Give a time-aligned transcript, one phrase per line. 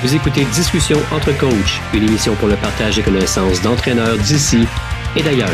[0.00, 4.58] Vous écoutez Discussion entre coachs, une émission pour le partage des connaissances d'entraîneurs d'ici
[5.16, 5.50] et d'ailleurs.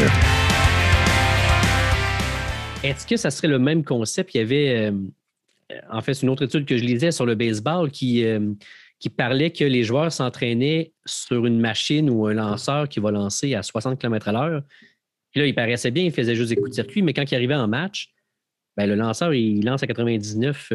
[2.83, 4.35] Est-ce que ça serait le même concept?
[4.35, 4.93] Il y avait, euh,
[5.91, 8.53] en fait, une autre étude que je lisais sur le baseball qui, euh,
[9.01, 13.55] qui parlait que les joueurs s'entraînaient sur une machine ou un lanceur qui va lancer
[13.55, 14.63] à 60 km à l'heure.
[15.37, 17.55] Là, il paraissait bien, il faisait juste des coups de circuit, mais quand il arrivait
[17.55, 18.11] en match,
[18.77, 20.71] ben, le lanceur, il lance à 99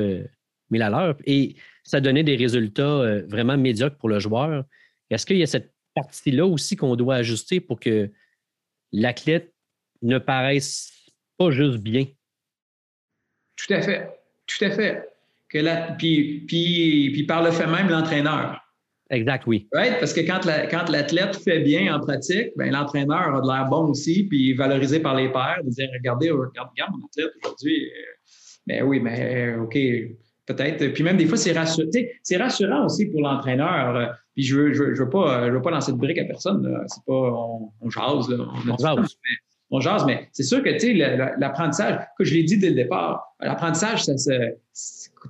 [0.71, 1.17] 000 à l'heure.
[1.25, 1.55] Et
[1.89, 4.63] ça donnait des résultats euh, vraiment médiocres pour le joueur.
[5.09, 8.11] Est-ce qu'il y a cette partie-là aussi qu'on doit ajuster pour que
[8.91, 9.51] l'athlète
[10.03, 10.91] ne paraisse
[11.37, 12.05] pas juste bien?
[13.55, 14.07] Tout à fait.
[14.45, 15.09] Tout à fait.
[15.49, 18.63] Que la, puis, puis, puis par le fait même, l'entraîneur.
[19.09, 19.67] Exact, oui.
[19.73, 19.97] Right?
[19.99, 23.87] Parce que quand, quand l'athlète fait bien en pratique, ben, l'entraîneur a de l'air bon
[23.87, 27.85] aussi, puis valorisé par les pairs, de dire Regardez, regarde, regarde mon athlète aujourd'hui.
[27.85, 28.13] Euh,
[28.67, 29.75] ben oui, mais OK,
[30.49, 30.93] peut-être.
[30.93, 32.85] Puis même des fois, c'est rassurant.
[32.85, 34.15] Aussi pour l'entraîneur.
[34.33, 36.83] Puis je veux, je, veux, pas, je veux pas lancer de briques à personne.
[36.87, 38.45] C'est pas on, on, jase, là.
[38.67, 38.95] On, jase.
[38.97, 39.35] Mais,
[39.71, 40.93] on jase, mais c'est sûr que tu sais,
[41.37, 44.31] l'apprentissage, que je l'ai dit dès le départ, l'apprentissage, ça se.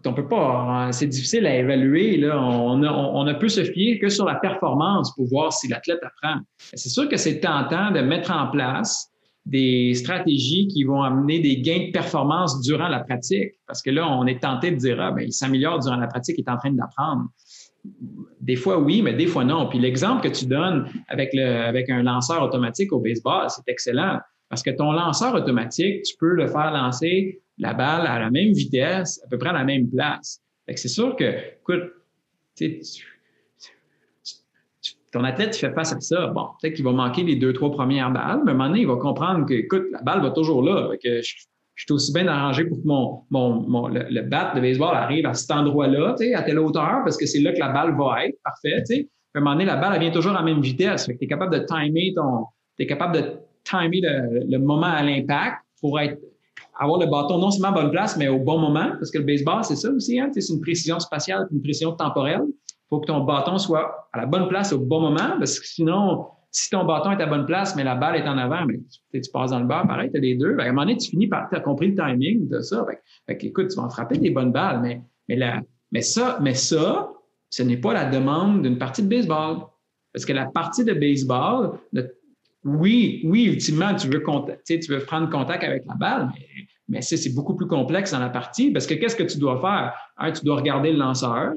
[0.06, 2.18] On peut pas, hein, c'est difficile à évaluer.
[2.18, 2.40] Là.
[2.40, 6.00] On, a, on, ne peut se fier que sur la performance pour voir si l'athlète
[6.04, 6.42] apprend.
[6.76, 9.12] C'est sûr que c'est tentant de mettre en place
[9.50, 13.54] des stratégies qui vont amener des gains de performance durant la pratique.
[13.66, 16.36] Parce que là, on est tenté de dire, ah, ben, il s'améliore durant la pratique,
[16.38, 17.30] il est en train d'apprendre.
[18.42, 19.68] Des fois, oui, mais des fois, non.
[19.68, 24.20] Puis l'exemple que tu donnes avec, le, avec un lanceur automatique au baseball, c'est excellent.
[24.50, 28.54] Parce que ton lanceur automatique, tu peux le faire lancer la balle à la même
[28.54, 30.42] vitesse, à peu près à la même place.
[30.76, 31.26] c'est sûr que,
[31.60, 31.92] écoute,
[32.56, 32.82] tu,
[35.12, 36.28] ton athlète fait face à ça.
[36.28, 38.82] Bon, peut-être qu'il va manquer les deux, trois premières balles, mais à un moment donné,
[38.82, 40.90] il va comprendre que, écoute, la balle va toujours là.
[41.04, 41.34] Que je,
[41.76, 45.34] suis aussi bien arrangé pour que mon, mon, le, le, bat de baseball arrive à
[45.34, 48.38] cet endroit-là, à telle hauteur, parce que c'est là que la balle va être.
[48.44, 49.08] Parfait.
[49.34, 51.06] À un moment donné, la balle, elle vient toujours à la même vitesse.
[51.06, 52.46] Tu es capable de timer ton.
[52.78, 53.24] Tu capable de
[53.64, 56.20] timer le, moment à l'impact pour être
[56.78, 59.26] avoir le bâton non seulement à bonne place, mais au bon moment, parce que le
[59.26, 60.30] baseball, c'est ça aussi, hein?
[60.34, 62.42] c'est une précision spatiale, une précision temporelle
[62.90, 66.26] faut que ton bâton soit à la bonne place au bon moment, parce que sinon,
[66.52, 68.80] si ton bâton est à la bonne place, mais la balle est en avant, mais
[69.14, 70.58] tu, passes dans le bas, pareil, tu as les deux.
[70.58, 72.86] À un moment donné, tu finis par, tu as compris le timing de ça.
[73.28, 76.40] Écoute, tu vas en frapper des bonnes balles, mais ça,
[77.52, 79.58] ce n'est pas la demande d'une partie de baseball.
[80.12, 81.80] Parce que la partie de baseball,
[82.64, 84.24] oui, oui, ultimement, tu veux,
[84.66, 86.46] tu veux prendre contact avec la balle, mais,
[86.88, 89.94] mais c'est beaucoup plus complexe dans la partie parce que qu'est-ce que tu dois faire?
[90.18, 91.54] Un, tu dois regarder le lanceur,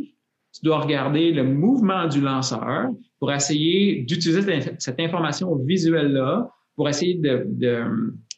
[0.52, 4.42] tu dois regarder le mouvement du lanceur pour essayer d'utiliser
[4.78, 7.20] cette information visuelle-là pour essayer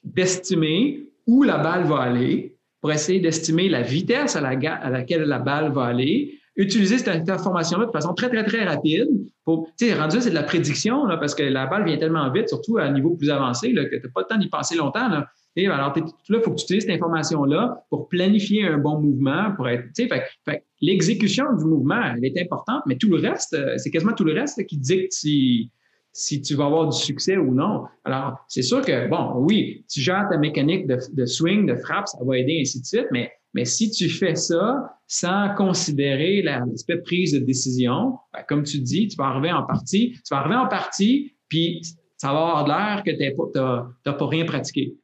[0.04, 5.38] d'estimer de, où la balle va aller, pour essayer d'estimer la vitesse à, laquelle la
[5.38, 9.08] balle va aller, utiliser cette information-là de façon très, très, très rapide.
[9.44, 12.30] Pour, tu sais, rendu c'est de la prédiction, là, parce que la balle vient tellement
[12.30, 14.76] vite, surtout à un niveau plus avancé, que tu n'as pas le temps d'y penser
[14.76, 15.08] longtemps.
[15.08, 15.26] Là.
[15.56, 19.84] Alors, il faut que tu utilises cette information-là pour planifier un bon mouvement, pour être,
[19.94, 24.24] fait, l'exécution du mouvement, elle est importante, mais tout le reste, euh, c'est quasiment tout
[24.24, 25.70] le reste qui dicte si,
[26.12, 27.84] si tu vas avoir du succès ou non.
[28.04, 32.18] Alors, c'est sûr que, bon, oui, tu gères ta mécanique de, swing, de frappe, ça
[32.24, 37.32] va aider, ainsi de suite, mais, mais si tu fais ça sans considérer l'aspect prise
[37.32, 40.66] de décision, ben, comme tu dis, tu vas arriver en partie, tu vas arriver en
[40.66, 41.82] partie, puis
[42.16, 44.96] ça va avoir l'air que tu n'as pas rien pratiqué.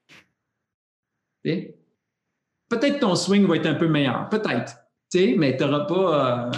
[1.43, 4.77] Peut-être ton swing va être un peu meilleur, peut-être,
[5.15, 6.49] mais tu n'auras pas.
[6.49, 6.51] Euh,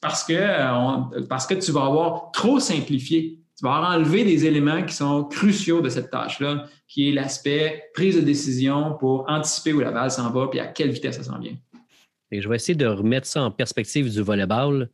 [0.00, 3.40] parce, que, euh, parce que tu vas avoir trop simplifié.
[3.56, 7.90] Tu vas avoir enlevé des éléments qui sont cruciaux de cette tâche-là, qui est l'aspect
[7.92, 11.24] prise de décision pour anticiper où la balle s'en va et à quelle vitesse ça
[11.24, 11.56] s'en vient.
[12.30, 14.90] Et je vais essayer de remettre ça en perspective du volleyball.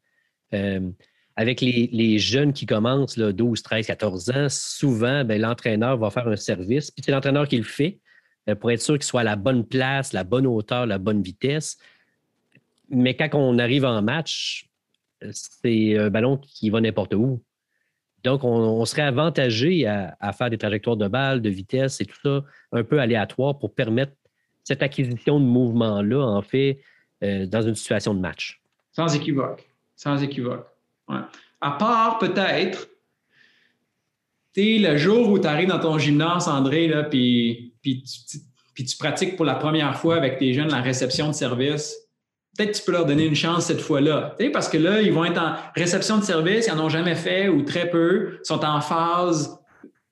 [0.54, 0.90] Euh,
[1.36, 6.28] avec les, jeunes qui commencent, là, 12, 13, 14 ans, souvent, ben, l'entraîneur va faire
[6.28, 7.98] un service, puis c'est l'entraîneur qui le fait.
[8.48, 11.22] Euh, pour être sûr qu'il soit à la bonne place, la bonne hauteur, la bonne
[11.22, 11.78] vitesse.
[12.90, 14.68] Mais quand on arrive en match,
[15.30, 17.42] c'est un ballon qui va n'importe où.
[18.22, 22.42] Donc, on, serait avantagé à, faire des trajectoires de balle, de vitesse et tout ça
[22.72, 24.12] un peu aléatoire pour permettre
[24.62, 26.80] cette acquisition de mouvement-là, en fait,
[27.22, 28.62] euh, dans une situation de match.
[28.92, 29.68] Sans équivoque.
[29.94, 30.66] Sans équivoque.
[31.60, 32.88] À part peut-être,
[34.54, 38.02] tu le jour où tu arrives dans ton gymnase, André, là, puis puis
[38.84, 41.94] tu, pratiques pour la première fois avec tes jeunes la réception de service,
[42.56, 44.36] peut-être tu peux leur donner une chance cette fois-là.
[44.52, 47.48] Parce que là, ils vont être en réception de service, ils n'en ont jamais fait
[47.48, 49.56] ou très peu, sont en phase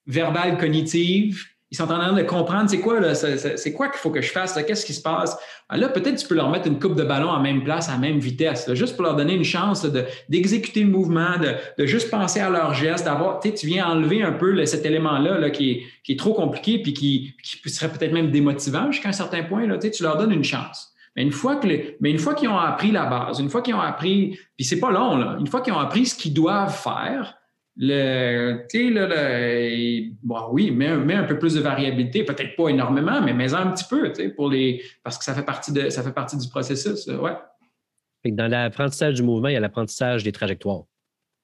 [0.07, 4.21] verbale cognitive, ils sont en train de comprendre c'est quoi, c'est quoi qu'il faut que
[4.21, 5.39] je fasse, qu'est-ce qui se passe.
[5.71, 7.97] Ah, là, peut-être tu peux leur mettre une coupe de ballon à même place, à
[7.97, 9.87] même vitesse, juste pour leur donner une chance
[10.29, 14.67] d'exécuter le mouvement, de, juste penser à leur geste, d'avoir, tu viens enlever un peu
[14.67, 17.35] cet élément-là là, qui, est, trop compliqué puis qui,
[17.71, 19.67] serait peut-être même démotivant jusqu'à un certain point.
[19.67, 20.93] Là, tu leur donnes une chance.
[21.17, 21.67] Mais une fois que
[22.01, 24.79] mais une fois qu'ils ont appris la base, une fois qu'ils ont appris, puis c'est
[24.79, 27.35] pas long, là, une fois qu'ils ont appris ce qu'ils doivent faire,
[27.77, 28.67] le,
[30.23, 33.85] bon, oui, mets, un peu plus de variabilité, peut-être pas énormément, mais mets un petit
[33.89, 37.33] peu, pour les, parce que ça fait partie, de, ça fait partie du processus, ouais.
[38.25, 40.85] Dans l'apprentissage du mouvement, il y a l'apprentissage des trajectoires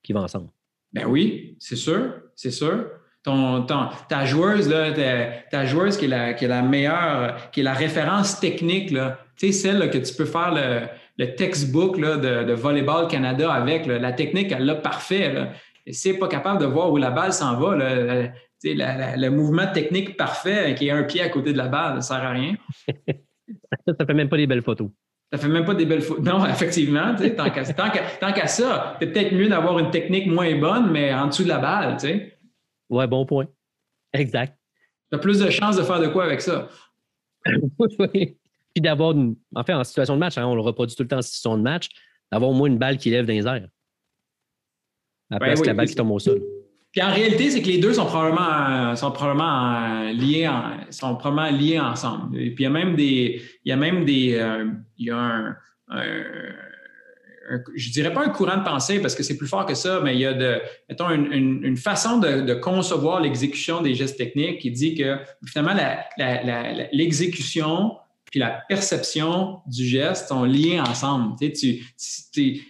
[0.02, 0.50] qui vont ensemble.
[0.92, 2.86] Ben oui, c'est sûr, c'est sûr.
[3.24, 3.66] Ton,
[4.08, 4.92] ta joueuse, là,
[5.50, 9.18] ta, joueuse qui est, la, qui est la meilleure, qui est la référence technique, là,
[9.36, 10.86] tu sais, celle que tu peux faire le,
[11.18, 15.32] le textbook là, de, de, Volleyball Canada avec, la technique, elle l'a parfait.
[15.32, 15.52] Là
[15.92, 17.76] si pas capable de voir où la balle s'en va,
[18.62, 22.20] le mouvement technique parfait qui est un pied à côté de la balle, ça ne
[22.20, 22.54] sert à rien.
[23.86, 24.90] ça ne fait même pas des belles photos.
[25.32, 26.24] Ça fait même pas des belles photos.
[26.24, 31.26] Non, effectivement, tant qu'à ça, c'est peut-être mieux d'avoir une technique moins bonne, mais en
[31.26, 31.96] dessous de la balle.
[31.96, 32.38] Tu sais.
[32.88, 33.46] Ouais, bon point.
[34.12, 34.56] Exact.
[35.10, 36.68] Tu as plus de chances de faire de quoi avec ça.
[37.98, 38.36] oui.
[38.74, 39.14] Puis d'avoir,
[39.54, 41.56] en fait, en situation de match, hein, on le reproduit tout le temps en situation
[41.56, 41.88] de match,
[42.30, 43.68] d'avoir au moins une balle qui lève dans les airs
[45.30, 46.40] à la la balle qui tombe au sol.
[46.90, 50.50] Puis en réalité, c'est que les deux sont probablement, sont probablement liés,
[50.90, 52.40] sont probablement liés ensemble.
[52.40, 54.64] Et puis il y a même des, il y a même des, euh,
[54.96, 55.56] il y a un,
[57.74, 60.14] je dirais pas un courant de pensée parce que c'est plus fort que ça, mais
[60.14, 64.60] il y a de, mettons, une, une, façon de, de concevoir l'exécution des gestes techniques
[64.60, 65.74] qui dit que finalement
[66.92, 67.96] l'exécution
[68.30, 71.36] puis la perception du geste sont liés ensemble.
[71.38, 72.60] Tu, tu,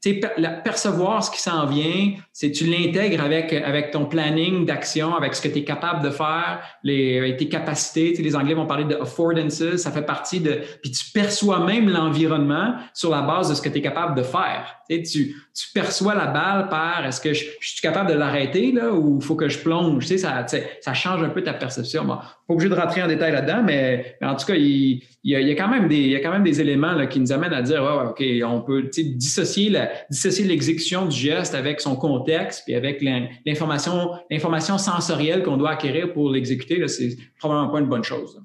[0.00, 0.20] tu,
[0.64, 5.40] percevoir ce qui s'en vient, c'est tu l'intègres avec, avec ton planning d'action, avec ce
[5.40, 8.12] que tu es capable de faire, les, tes capacités.
[8.12, 10.60] Tu les Anglais vont parler de affordances, ça fait partie de...
[10.82, 14.22] Puis tu perçois même l'environnement sur la base de ce que tu es capable de
[14.22, 14.82] faire.
[14.90, 18.92] Tu, tu, tu, perçois la balle par est-ce que je, suis capable de l'arrêter là
[18.92, 20.04] ou faut que je plonge?
[20.04, 22.04] Tu sais, ça, ça change un peu ta perception.
[22.04, 25.50] Bon, pas obligé de rentrer en détail là-dedans, mais, en tout cas, il, il, y
[25.50, 27.54] a, quand même des, il y a quand même des éléments là, qui nous amènent
[27.54, 32.25] à dire OK, on peut dissocier, la, dissocier l'exécution du geste avec son contexte
[32.64, 33.02] puis avec
[33.44, 36.86] l'information, l'information sensorielle qu'on doit acquérir pour l'exécuter.
[36.88, 38.40] C'est probablement pas une bonne chose.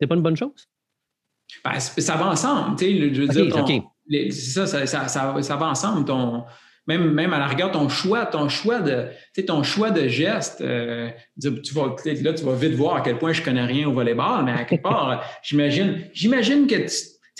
[0.00, 0.68] C'est pas une bonne chose?
[1.64, 2.76] Ben, ça va ensemble.
[2.76, 3.66] Tu sais, je veux dire,
[4.30, 6.04] c'est ça ça, ça, ça, va ensemble.
[6.04, 6.44] Ton,
[6.88, 9.08] même, même à la rigueur, ton choix, ton choix de,
[9.46, 11.10] ton choix de geste, euh,
[11.40, 14.44] tu vas, là, tu vas vite voir à quel point je connais rien au volleyball,
[14.44, 16.96] mais à quelque part, j'imagine, j'imagine que tu,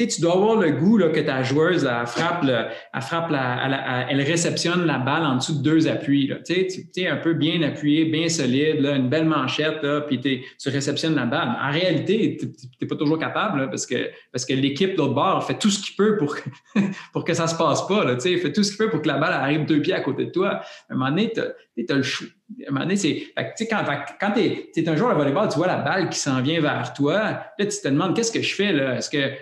[0.07, 4.21] tu dois avoir le goût là, que ta joueuse elle frappe, elle, frappe la, elle,
[4.21, 6.29] réceptionne la balle en dessous de deux appuis.
[6.29, 6.37] Là.
[6.45, 10.69] Tu es un peu bien appuyé, bien solide, là, une belle manchette, là, puis tu
[10.69, 11.57] réceptionnes la balle.
[11.61, 12.47] En réalité, tu
[12.81, 15.97] n'es pas toujours capable parce que, parce que l'équipe d'autre bord fait tout ce qu'il
[15.97, 16.37] peut pour,
[17.13, 18.05] pour que ça ne se passe pas.
[18.05, 20.27] Là, fait tout ce qu'il peut pour que la balle arrive deux pieds à côté
[20.27, 20.61] de toi.
[20.61, 21.33] À un moment donné,
[21.87, 22.29] tu as, le choix.
[22.67, 23.27] À un moment donné, c'est.
[23.37, 26.93] Quand, tu es, un joueur de volleyball, tu vois la balle qui s'en vient vers
[26.93, 27.19] toi.
[27.59, 28.97] Là, tu te demandes qu'est-ce que je fais là?
[28.97, 29.33] Est-ce que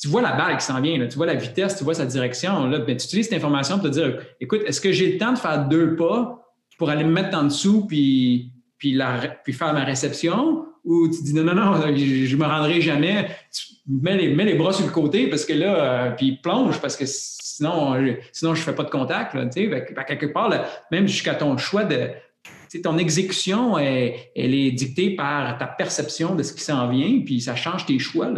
[0.00, 2.66] tu vois la balle qui s'en vient, tu vois la vitesse, tu vois sa direction.
[2.66, 5.32] Là, ben, tu utilises cette information pour te dire écoute, est-ce que j'ai le temps
[5.32, 9.72] de faire deux pas pour aller me mettre en dessous puis, puis, la, puis faire
[9.74, 10.66] ma réception?
[10.84, 13.28] Ou tu dis non, non, non, je ne me rendrai jamais.
[13.88, 16.96] Mets les, mets les bras sur le côté parce que là, euh, puis plonge parce
[16.96, 17.94] que sinon,
[18.32, 19.34] sinon je ne fais pas de contact.
[19.34, 19.46] Là,
[20.04, 20.52] quelque part,
[20.90, 22.10] même jusqu'à ton choix de,
[22.82, 27.40] ton exécution, elle, elle, est dictée par ta perception de ce qui s'en vient, puis
[27.40, 28.30] ça change tes choix.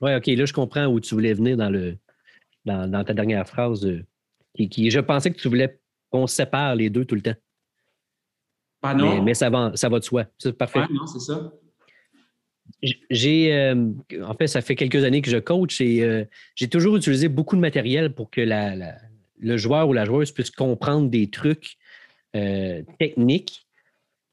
[0.00, 1.96] Oui, OK, là, je comprends où tu voulais venir dans, le,
[2.64, 3.86] dans, ta dernière phrase.
[3.86, 4.04] Euh,
[4.68, 7.34] qui, je pensais que tu voulais qu'on sépare les deux tout le temps.
[8.82, 9.22] Ah non.
[9.22, 10.24] Mais, ça, va, ça va de soi.
[10.38, 10.80] C'est parfait.
[10.90, 11.52] non, c'est ça.
[13.10, 13.92] J'ai, euh,
[14.24, 16.24] en fait, ça fait quelques années que je coach et euh,
[16.56, 21.08] j'ai toujours utilisé beaucoup de matériel pour que le joueur ou la joueuse puisse comprendre
[21.08, 21.76] des trucs
[22.98, 23.66] techniques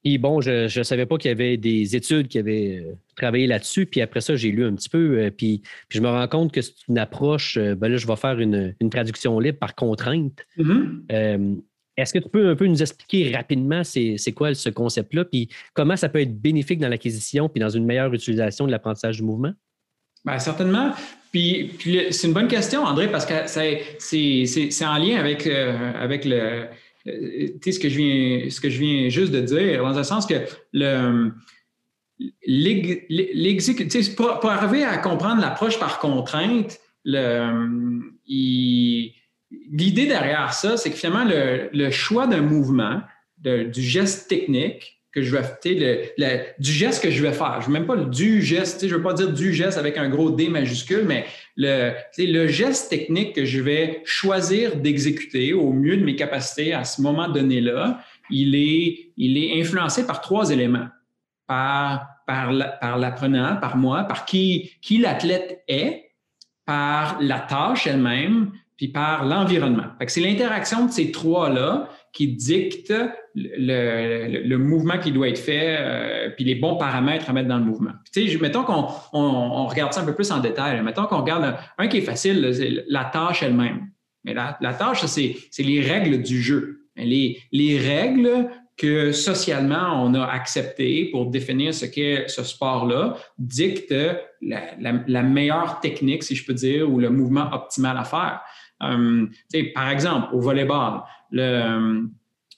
[0.04, 3.48] puis bon, je ne savais pas qu'il y avait des études qui avaient euh, travaillé
[3.48, 3.86] là-dessus.
[3.86, 5.20] Puis après ça, j'ai lu un petit peu.
[5.20, 7.58] Euh, puis, je me rends compte que c'est une approche.
[7.58, 10.46] Euh, ben là, je vais faire une, traduction libre par contrainte.
[10.58, 11.62] Mm-hmm.
[12.00, 15.26] Est-ce que tu peux un peu nous expliquer rapidement c'est quoi ce concept-là?
[15.26, 19.18] Puis comment ça peut être bénéfique dans l'acquisition puis dans une meilleure utilisation de l'apprentissage
[19.18, 19.54] du mouvement?
[20.26, 20.92] Bien, certainement.
[21.32, 21.72] Puis,
[22.12, 26.68] c'est une bonne question, André, parce que c'est en lien avec, avec le
[27.08, 30.26] euh, ce que je viens, ce que je viens juste de dire, dans un sens
[30.26, 30.36] que
[30.74, 31.32] le
[34.18, 36.78] pour, pour, arriver à comprendre l'approche par contrainte,
[39.52, 43.02] l'idée derrière ça, c'est que finalement, le, choix d'un mouvement,
[43.38, 47.62] du geste technique, que je vais du geste que je vais faire.
[47.62, 50.08] Je veux même pas le du geste, je veux pas dire du geste avec un
[50.08, 51.26] gros D majuscule, mais
[51.56, 56.84] le, le geste technique que je vais choisir d'exécuter au mieux de mes capacités à
[56.84, 60.88] ce moment donné-là, il est, il est influencé par trois éléments.
[61.48, 66.12] Par, par, l'apprenant, par moi, par qui, qui l'athlète est,
[66.64, 69.88] par la tâche elle-même, puis par l'environnement.
[70.08, 72.94] C'est l'interaction de ces trois-là qui dicte
[73.36, 77.66] le, mouvement qui doit être fait, euh, puis les bons paramètres à mettre dans le
[77.66, 77.92] mouvement.
[78.14, 80.82] Puis, mettons qu'on on, regarde ça un peu plus en détail.
[80.82, 83.90] Mettons qu'on regarde un, qui est facile, c'est la tâche elle-même.
[84.24, 86.86] Mais la, tâche, c'est les règles du jeu.
[86.96, 88.48] Les, les règles
[88.80, 93.94] que socialement on a acceptées pour définir ce qu'est ce sport-là dictent
[94.42, 98.42] la, meilleure technique, si je peux dire, ou le mouvement optimal à faire.
[98.84, 99.26] Euh,
[99.74, 102.08] par exemple, au volleyball, le,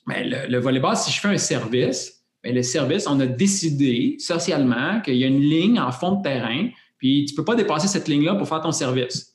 [0.08, 4.18] ben, le, le, volleyball, si je fais un service, ben, le service, on a décidé
[4.20, 7.56] socialement qu'il y a une ligne en fond de terrain, puis tu ne peux pas
[7.56, 9.32] dépasser cette ligne-là pour faire ton service.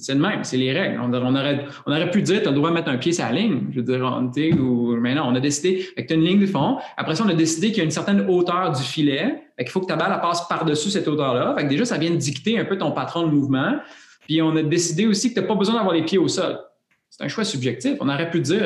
[0.00, 1.00] C'est le même, c'est les règles.
[1.02, 3.66] On, aurait, pu dire, tu as le droit de mettre un pied sur la ligne.
[3.72, 6.40] Je veux dire, on, ou, mais non, on a décidé, que tu as une ligne
[6.40, 6.78] de fond.
[6.96, 9.44] Après ça, on a décidé qu'il y a une certaine hauteur du filet.
[9.58, 11.62] Fait qu'il faut que ta balle passe par-dessus cette hauteur-là.
[11.64, 13.74] Déjà, ça vient de dicter un peu ton patron de mouvement.
[14.22, 16.58] Puis on a décidé aussi que tu n'as pas besoin d'avoir les pieds au sol.
[17.10, 17.96] C'est un choix subjectif.
[18.00, 18.62] On aurait pu dire,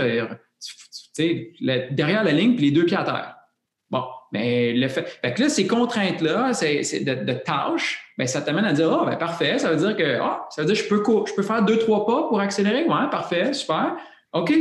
[1.91, 3.37] derrière la ligne, puis les deux pieds à terre.
[3.91, 5.07] Bon, mais le fait.
[5.23, 9.17] fait que là, ces contraintes-là, c'est, de, tâches, bien, ça t'amène à dire Ah, ben
[9.17, 11.63] parfait, ça veut dire que ah, ça veut dire que je peux, je peux faire
[11.65, 12.85] deux, trois pas pour accélérer.
[12.85, 13.97] Ouais, parfait, super.
[14.33, 14.53] OK,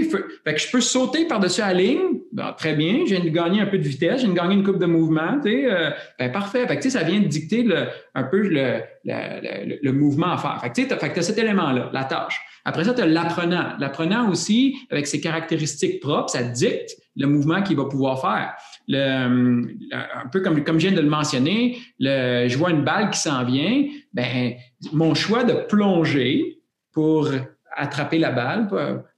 [0.44, 2.20] fait que je peux sauter par-dessus la ligne.
[2.36, 5.40] Ben, très bien, j'ai gagné un peu de vitesse, j'ai gagné une coupe de mouvement.
[5.46, 6.68] Euh, ben, parfait.
[6.68, 7.66] Fait que, ça vient de dicter
[8.14, 10.60] un peu le, mouvement à faire.
[10.60, 12.42] Fait que tu as cet élément-là, la tâche.
[12.66, 13.78] Après ça, tu as l'apprenant.
[13.80, 18.54] L'apprenant aussi, avec ses caractéristiques propres, ça dicte le mouvement qu'il va pouvoir faire.
[18.90, 19.64] Le,
[19.94, 23.20] un peu comme, comme je viens de le mentionner, le, je vois une balle qui
[23.20, 24.56] s'en vient, ben,
[24.92, 26.60] mon choix de plonger
[26.92, 27.30] pour
[27.76, 28.68] attraper la balle,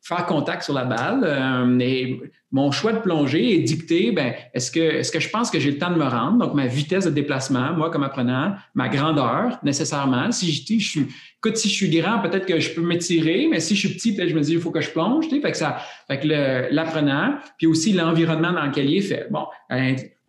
[0.02, 1.22] faire contact sur la balle.
[1.24, 2.22] Euh, et
[2.52, 5.72] mon choix de plonger est dicté, ben, est-ce que, est-ce que je pense que j'ai
[5.72, 6.38] le temps de me rendre?
[6.38, 10.32] Donc, ma vitesse de déplacement, moi, comme apprenant, ma grandeur, nécessairement.
[10.32, 13.60] Si je, je suis, écoute, si je suis grand, peut-être que je peux m'étirer, mais
[13.60, 15.28] si je suis petit, peut-être je me dis, il faut que je plonge.
[15.30, 19.28] Fait que ça, fait que l'apprenant, puis aussi l'environnement dans lequel il est fait.
[19.30, 19.46] Bon,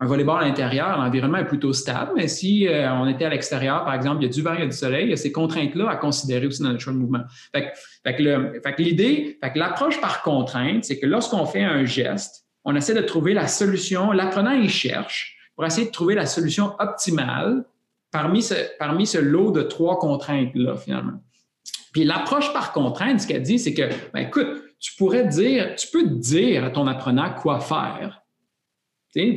[0.01, 3.83] un volleyball à l'intérieur, l'environnement est plutôt stable, mais si euh, on était à l'extérieur,
[3.83, 5.17] par exemple, il y a du vent, il y a du soleil, il y a
[5.17, 7.23] ces contraintes-là à considérer aussi dans le choix de mouvement.
[7.53, 7.73] Fait
[8.15, 12.93] que, l'idée, fait que l'approche par contrainte, c'est que lorsqu'on fait un geste, on essaie
[12.93, 17.65] de trouver la solution, l'apprenant, il cherche pour essayer de trouver la solution optimale
[18.11, 21.21] parmi ce, parmi ce lot de trois contraintes-là, finalement.
[21.91, 24.47] Puis l'approche par contrainte, ce qu'elle dit, c'est que, ben, écoute,
[24.79, 28.21] tu pourrais dire, tu peux dire à ton apprenant quoi faire,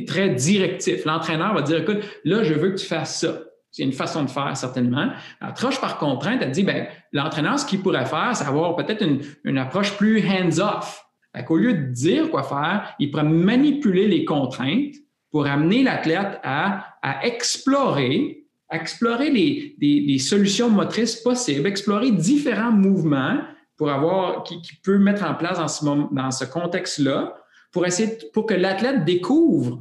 [0.05, 1.05] très directif.
[1.05, 3.39] L'entraîneur va dire, écoute, là, je veux que tu fasses ça.
[3.71, 5.09] C'est une façon de faire, certainement.
[5.41, 9.03] L'approche par contrainte, elle dit, ben, l'entraîneur, ce qu'il pourrait faire, c'est avoir peut-être
[9.43, 11.03] une, approche plus hands-off.
[11.49, 14.93] Au lieu de dire quoi faire, il pourrait manipuler les contraintes
[15.31, 16.85] pour amener l'athlète à,
[17.23, 23.39] explorer, explorer les, des, solutions motrices possibles, explorer différents mouvements
[23.75, 27.35] pour avoir, qui, qui peut mettre en place dans ce, dans ce contexte-là
[27.73, 29.79] pour essayer, pour que l'athlète découvre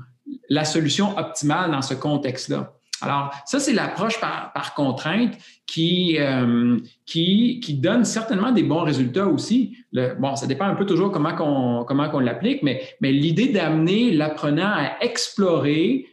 [0.48, 2.72] la solution optimale dans ce contexte-là.
[3.02, 5.34] Alors, ça, c'est l'approche par, contrainte
[5.66, 9.76] qui, euh, qui, qui, donne certainement des bons résultats aussi.
[9.92, 14.12] Bon, ça dépend un peu toujours comment qu'on comment qu'on l'applique, mais, mais l'idée d'amener
[14.12, 16.06] l'apprenant à explorer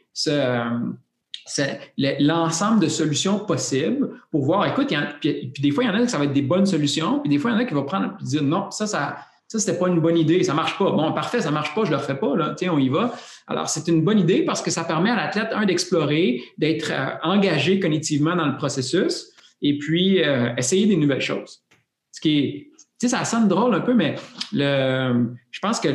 [2.20, 6.10] l'ensemble de solutions possibles pour voir, écoute, puis, des fois, il y en a qui
[6.10, 7.86] ça va être des bonnes solutions, puis des fois, il y en a qui vont
[7.86, 9.18] prendre et dire non, ça, ça,
[9.50, 10.92] ça, c'était pas une bonne idée, ça marche pas.
[10.92, 12.54] Bon, parfait, ça marche pas, je le refais pas, là.
[12.56, 13.16] Tiens, on y va.
[13.48, 17.16] Alors, c'est une bonne idée parce que ça permet à l'athlète, un, d'explorer, d'être euh,
[17.24, 19.32] engagé cognitivement dans le processus
[19.64, 21.64] et puis euh, essayer des nouvelles choses.
[22.12, 24.16] Ce qui est, tu sais, ça sonne drôle un peu, mais
[24.54, 25.90] le, je pense que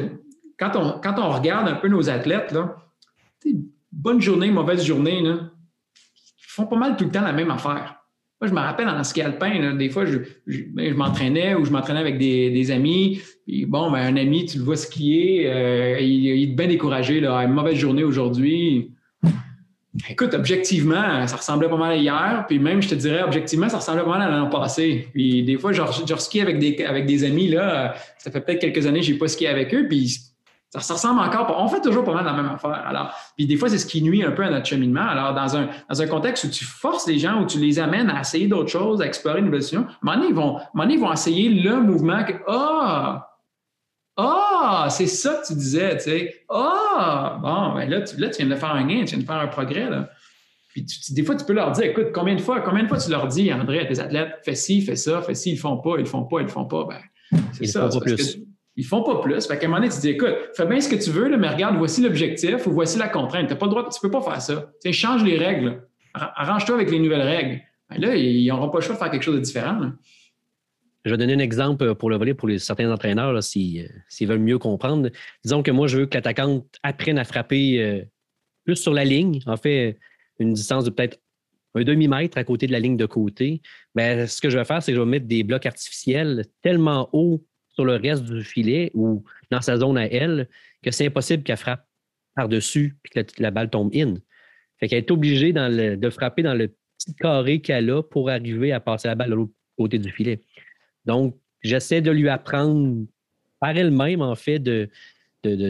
[0.59, 2.77] quand on, quand on regarde un peu nos athlètes, là,
[3.93, 5.51] bonne journée, mauvaise journée, là,
[5.95, 8.01] ils font pas mal tout le temps la même affaire.
[8.41, 11.71] Moi, je me rappelle en ski alpin, des fois, je, ben, je, m'entraînais ou je
[11.71, 13.23] m'entraînais avec des, des amis.
[13.47, 17.37] Puis, bon, ben, un ami, tu le vois skier, euh, il, est bien découragé, là,
[17.39, 18.91] une mauvaise journée aujourd'hui.
[20.09, 22.45] Écoute, objectivement, ça ressemblait pas mal à hier.
[22.49, 25.09] Puis même, je te dirais, objectivement, ça ressemblait pas mal à l'an passé.
[25.13, 28.61] Puis des fois, je, je skie avec des, avec des amis, là, ça fait peut-être
[28.61, 29.87] quelques années que j'ai pas skié avec eux.
[29.89, 30.19] Puis
[30.71, 31.55] ça, ressemble encore.
[31.59, 32.83] On fait toujours pas mal la même affaire.
[32.85, 35.07] Alors, puis des fois, c'est ce qui nuit un peu à notre cheminement.
[35.07, 38.11] Alors, dans un, dans un contexte où tu forces les gens, où tu les amènes
[38.11, 40.59] à essayer d'autres choses, à explorer une nouvelles à un moment donné, ils vont,
[40.91, 42.33] ils vont essayer le mouvement que!
[42.49, 43.34] Ah!
[44.17, 46.45] Ah, c'est ça que tu disais, tu sais.
[46.49, 49.27] Ah, bon, ben là, tu, là, tu viens de faire un gain, tu viens de
[49.27, 50.09] faire un progrès, là.
[50.69, 53.11] Puis des fois, tu peux leur dire, écoute, combien de fois, combien de fois tu
[53.11, 55.77] leur dis, André, à tes athlètes, fais ci, fais ça, fais ci, ils le font
[55.77, 56.85] pas, ils le font pas, ils le font pas.
[56.85, 57.89] Ben, c'est ça.
[57.89, 58.39] Font pas plus.
[58.77, 59.47] ils font pas plus.
[59.47, 61.37] Fait qu'à un moment donné, tu dis, écoute, fais bien ce que tu veux, là,
[61.37, 63.49] mais regarde, voici l'objectif ou voici la contrainte.
[63.49, 64.73] Tu pas le droit, tu peux pas faire ça.
[64.83, 65.87] Tu sais, change les règles.
[66.13, 67.61] Arrange-toi avec les nouvelles règles.
[67.91, 69.79] Ben là, ils n'auront pas le choix de faire quelque chose de différent.
[71.05, 73.89] Je vais donner un exemple pour le pour certains entraîneurs, euh, s'ils
[74.27, 75.11] veulent mieux comprendre.
[75.45, 78.03] Disons que moi, je veux que l'attaquante apprenne à frapper euh,
[78.65, 79.99] plus sur la ligne, en fait,
[80.39, 81.21] une distance de peut-être
[81.75, 83.61] un demi-mètre à côté de la ligne de côté.
[83.95, 87.11] Bien, ce que je vais faire, c'est que je vais mettre des blocs artificiels tellement
[87.13, 87.45] haut
[87.75, 90.49] sur le reste du filet ou dans sa zone à elle
[90.83, 91.87] que c'est impossible qu'elle frappe
[92.35, 94.15] par-dessus et que la, balle tombe in.
[94.79, 98.81] Fait qu'elle est obligée de frapper dans le petit carré qu'elle a pour arriver à
[98.81, 100.41] passer la balle de l'autre côté du filet.
[101.05, 103.07] Donc, j'essaie de lui apprendre
[103.61, 104.89] par elle-même, en fait, de,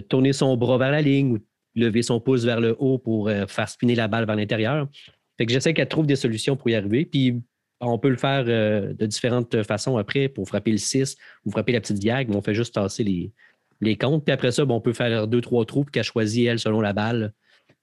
[0.08, 1.38] tourner son bras vers la ligne ou
[1.74, 4.88] lever son pouce vers le haut pour euh, faire spinner la balle vers l'intérieur.
[5.36, 7.04] Fait que j'essaie qu'elle trouve des solutions pour y arriver.
[7.04, 7.42] Puis
[7.80, 11.72] on peut le faire euh, de différentes façons après pour frapper le 6 ou frapper
[11.72, 13.32] la petite diag, on fait juste tasser les,
[13.80, 14.24] les comptes.
[14.24, 17.32] Puis après ça, on peut faire deux, trois trous qu'elle choisit, elle, selon la balle,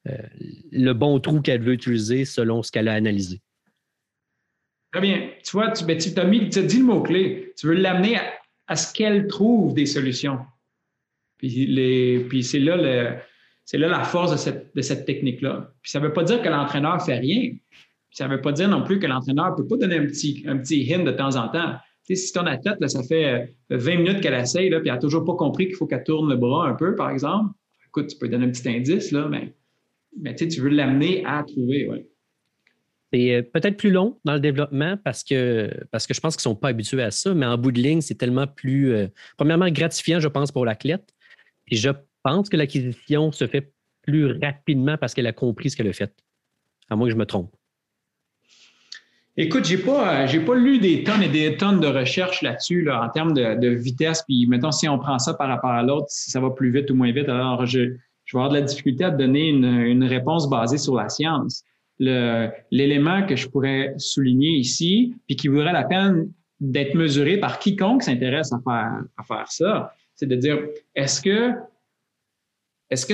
[0.08, 0.18] euh,
[0.72, 3.42] le bon trou qu'elle veut utiliser selon ce qu'elle a analysé.
[4.92, 5.30] Très bien.
[5.44, 7.54] Tu vois, tu, ben, tu as, mis, dit le mot-clé.
[7.58, 8.18] Tu veux l'amener
[8.68, 10.40] à, ce qu'elle trouve des solutions.
[11.38, 15.74] Puis, c'est là, le, là la force de cette, de cette technique-là.
[15.82, 17.52] Puis ça ne veut pas dire que l'entraîneur ne fait rien.
[18.12, 20.44] ça ne veut pas dire non plus que l'entraîneur ne peut pas donner un petit,
[20.46, 21.76] un petit hint de temps en temps.
[22.06, 24.96] Tu sais, si ton athlète, là, ça fait 20 minutes qu'elle essaye, là, puis elle
[24.96, 27.54] n'a toujours pas compris qu'il faut qu'elle tourne le bras un peu, par exemple,
[27.88, 29.54] écoute, tu peux donner un petit indice, là, mais,
[30.20, 31.88] mais tu veux l'amener à trouver.
[31.88, 32.11] Ouais.
[33.14, 36.50] C'est euh, peut-être plus long dans le développement parce que, parce que je pense qu'ils
[36.50, 39.08] ne sont pas habitués à ça, mais en bout de ligne, c'est tellement plus, euh,
[39.38, 41.14] premièrement, gratifiant, je pense, pour l'athlète.
[41.68, 41.90] Et je
[42.24, 46.14] pense que l'acquisition se fait plus rapidement parce qu'elle a compris ce qu'elle a fait.
[46.90, 47.54] À moins que je me trompe.
[49.38, 53.04] Écoute, j'ai pas, euh, pas lu des tonnes et des tonnes de recherches là-dessus là,
[53.04, 54.24] en termes de, vitesse.
[54.24, 56.90] Puis, mettons, si on prend ça par rapport à l'autre, si ça va plus vite
[56.92, 57.80] ou moins vite, alors je,
[58.26, 61.66] je vais avoir de la difficulté à donner une réponse basée sur la science
[62.02, 68.04] l'élément que je pourrais souligner ici, puis qui vaudrait la peine d'être mesuré par quiconque
[68.04, 70.60] s'intéresse à faire, à faire ça, c'est de dire
[70.96, 71.54] est-ce que
[72.90, 73.14] est-ce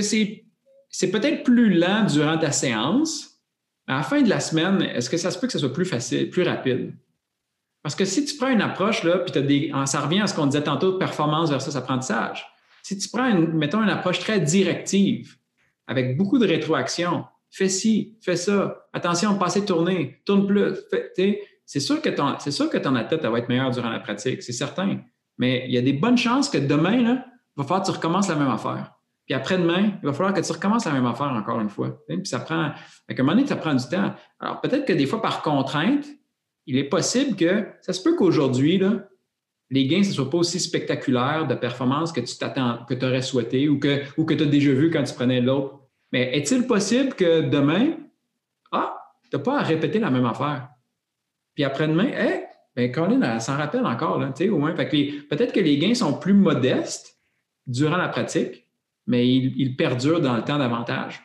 [0.90, 3.42] c'est peut-être plus lent durant ta séance,
[3.88, 5.74] mais à la fin de la semaine, est-ce que ça se peut que ce soit
[5.74, 6.94] plus facile, plus rapide?
[7.84, 10.48] Parce que si tu prends une approche, là, puis des, ça revient à ce qu'on
[10.48, 12.46] disait tantôt performance versus apprentissage.
[12.84, 15.36] Si tu prends, une, mettons, une approche très directive,
[15.88, 20.76] avec beaucoup de rétroaction, fais ci, fais ça, attention, passez tourner, tourne plus.
[21.66, 25.00] C'est sûr que ton, c'est sûr que va être meilleure durant la pratique, c'est certain.
[25.38, 27.96] Mais il y a des bonnes chances que demain, là, il va falloir que tu
[27.96, 28.94] recommences la même affaire.
[29.26, 32.00] Puis après-demain, il va falloir que tu recommences la même affaire encore une fois.
[32.08, 32.76] Puis ça prend, à
[33.10, 34.14] un moment donné, ça prend du temps.
[34.40, 36.06] Alors peut-être que des fois, par contrainte,
[36.66, 38.82] il est possible que, ça se peut qu'aujourd'hui,
[39.70, 43.68] les gains ne soient pas aussi spectaculaires de performance que tu t'attends, que aurais souhaité
[43.68, 45.77] ou que, ou que tu as déjà vu quand tu prenais l'autre
[46.12, 47.98] mais est-il possible que demain,
[48.72, 48.98] ah,
[49.30, 50.70] tu n'as pas à répéter la même affaire?
[51.56, 54.74] Puis après-demain, hé, ben Colin, elle s'en rappelle encore, tu sais, au moins.
[54.74, 57.18] peut-être que les gains sont plus modestes
[57.66, 58.68] durant la pratique,
[59.08, 61.22] mais ils, perdurent dans le temps davantage.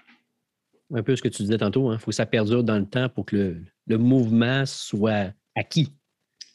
[0.94, 1.98] Un peu ce que tu disais tantôt, il hein.
[1.98, 5.92] faut que ça perdure dans le temps pour que le mouvement soit acquis.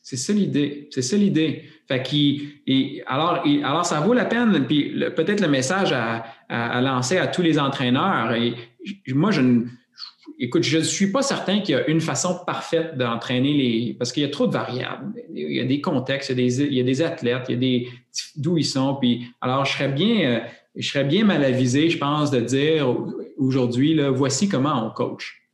[0.09, 0.87] C'est ça l'idée.
[0.89, 1.63] C'est ça l'idée.
[1.85, 2.01] Fait
[3.07, 4.65] alors, alors, ça vaut la peine.
[4.65, 8.31] Puis peut-être le message à, lancer à tous les entraîneurs.
[8.31, 8.53] Et
[9.09, 9.65] moi, je ne,
[10.39, 13.95] écoute, je ne suis pas certain qu'il y a une façon parfaite d'entraîner les.
[13.99, 15.11] Parce qu'il y a trop de variables.
[15.33, 17.51] Il y a des contextes, il y a des, il y a des athlètes, il
[17.51, 17.89] y a des
[18.37, 18.95] d'où ils sont.
[18.95, 20.41] Puis alors, je serais bien,
[20.73, 22.95] je serais bien mal avisé, je pense, de dire
[23.35, 25.46] aujourd'hui, voici comment on coach.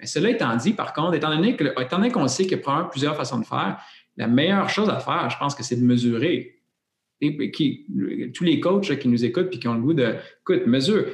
[0.00, 3.38] Mais cela étant dit, par contre, étant donné qu'on sait qu'il y a plusieurs façons
[3.38, 3.78] de faire,
[4.16, 6.56] la meilleure chose à faire, je pense que c'est de mesurer.
[7.20, 11.04] tous les coachs qui nous écoutent et qui ont le goût de, écoute, mesure,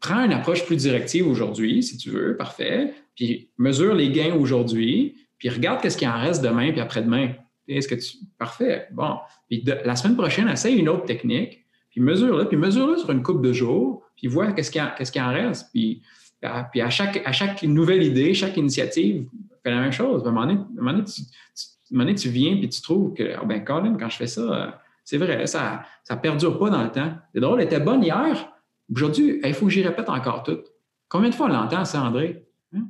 [0.00, 5.16] prends une approche plus directive aujourd'hui, si tu veux, parfait, puis mesure les gains aujourd'hui,
[5.38, 7.32] puis regarde qu'est-ce qui en reste demain puis après-demain.
[7.68, 9.16] Est-ce que tu, parfait, bon.
[9.48, 13.42] Puis la semaine prochaine, essaye une autre technique, puis mesure-le, puis mesure-le sur une coupe
[13.42, 14.78] de jours, puis vois qu'est-ce qui,
[15.12, 16.02] qui en reste, puis
[16.70, 19.26] puis à chaque, à chaque nouvelle idée, chaque initiative,
[19.62, 20.24] fait la même chose.
[20.24, 24.16] À un moment donné, tu, viens et tu trouves que, oh ben Colin, quand je
[24.16, 27.12] fais ça, c'est vrai, ça ne perdure pas dans le temps.
[27.34, 28.52] C'est drôle, elle était bonne hier.
[28.94, 30.60] Aujourd'hui, il faut que j'y répète encore tout.
[31.08, 32.46] Combien de fois on l'entend, ça, André?
[32.74, 32.84] Hein?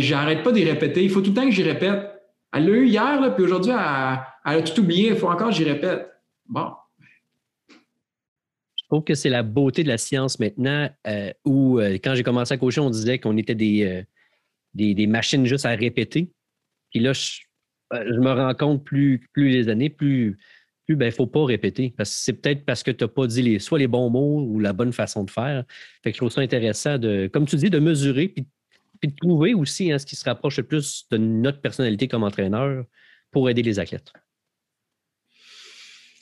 [0.00, 1.04] J'arrête pas d'y répéter.
[1.04, 2.12] Il faut tout le temps que j'y répète.
[2.52, 5.10] Elle l'a eu hier, là, puis aujourd'hui, elle, a tout oublié.
[5.10, 6.10] Il faut encore que j'y répète.
[6.48, 6.72] Bon,
[8.88, 12.54] trouve que c'est la beauté de la science maintenant, euh, où euh, quand j'ai commencé
[12.54, 14.04] à coacher, on disait qu'on était des,
[14.74, 16.30] des, machines juste à répéter.
[16.90, 17.40] Puis là, je,
[17.92, 20.38] me rends compte plus, plus les années, plus
[20.88, 21.92] il ne ben, faut pas répéter.
[21.96, 24.42] Parce que c'est peut-être parce que tu n'as pas dit les, soit les bons mots
[24.42, 25.64] ou la bonne façon de faire.
[26.02, 28.46] Fait que je trouve ça intéressant de, comme tu dis, de mesurer puis,
[29.02, 32.84] de trouver aussi hein, ce qui se rapproche le plus de notre personnalité comme entraîneur
[33.30, 34.12] pour aider les athlètes.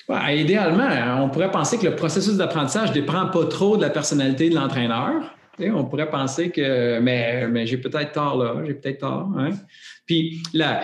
[0.08, 4.50] Idéalement, on pourrait penser que le processus d'apprentissage ne dépend pas trop de la personnalité
[4.50, 5.34] de l'entraîneur.
[5.60, 9.30] On pourrait penser que, mais, mais j'ai peut-être tort là, j'ai peut-être tort.
[9.38, 9.50] Hein.
[10.04, 10.82] Puis la,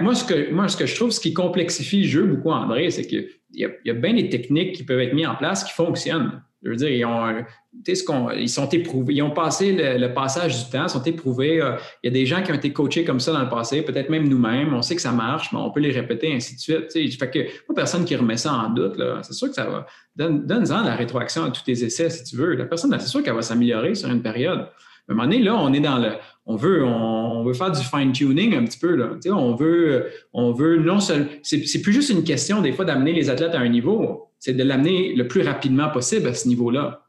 [0.00, 2.90] moi, ce que, moi, ce que je trouve, ce qui complexifie le jeu beaucoup, André,
[2.90, 5.72] c'est qu'il y, y, a bien des techniques qui peuvent être mises en place qui
[5.72, 6.42] fonctionnent.
[6.62, 10.86] Je veux dire, ils, ont, ils sont éprouvés, ils ont passé le, passage du temps,
[10.86, 11.60] sont éprouvés.
[11.60, 13.82] Euh, il y a des gens qui ont été coachés comme ça dans le passé,
[13.82, 14.72] peut-être même nous-mêmes.
[14.72, 16.90] On sait que ça marche, mais on peut les répéter, ainsi de suite.
[16.92, 17.08] sais.
[17.08, 18.94] Fait que personne qui remet ça en doute.
[19.22, 19.86] C'est sûr que ça va.
[20.14, 22.54] Donne-en la rétroaction à tous tes essais si tu veux.
[22.54, 24.68] La personne, c'est sûr qu'elle va s'améliorer sur une période.
[25.08, 26.12] Un moment donné, là, on est dans le.
[26.46, 28.96] On veut, on, veut faire du fine-tuning un petit peu.
[28.96, 29.10] Là.
[29.26, 31.28] On veut, on veut non seulement.
[31.42, 34.64] C'est plus juste une question, des fois, d'amener les athlètes à un niveau c'est de
[34.64, 37.01] l'amener le plus rapidement possible à ce niveau-là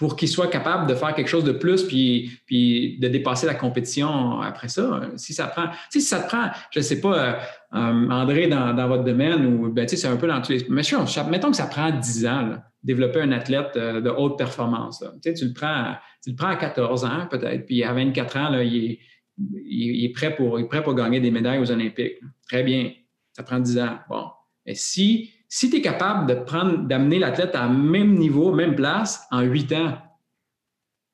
[0.00, 3.54] pour qu'ils soient capables de faire quelque chose de plus puis, puis de dépasser la
[3.54, 5.02] compétition après ça.
[5.16, 7.32] Si ça prend, si ça te prend, je ne sais pas, euh,
[7.74, 10.66] euh, André, dans, votre domaine, ou ben, c'est un peu dans tous les.
[10.70, 10.80] Mais
[11.28, 15.04] mettons que ça prend 10 ans, développer un athlète euh, de haute performance.
[15.22, 18.64] Tu, le prends, tu le prends à 14 ans, peut-être, puis à 24 ans, là,
[18.64, 18.98] il,
[19.36, 22.14] est, prêt pour, il est prêt pour gagner des médailles aux Olympiques.
[22.48, 22.90] Très bien.
[23.34, 23.98] Ça prend 10 ans.
[24.08, 24.28] Bon.
[24.64, 29.26] Mais si si tu es capable de prendre, d'amener l'athlète à même niveau, même place,
[29.32, 29.98] en huit ans,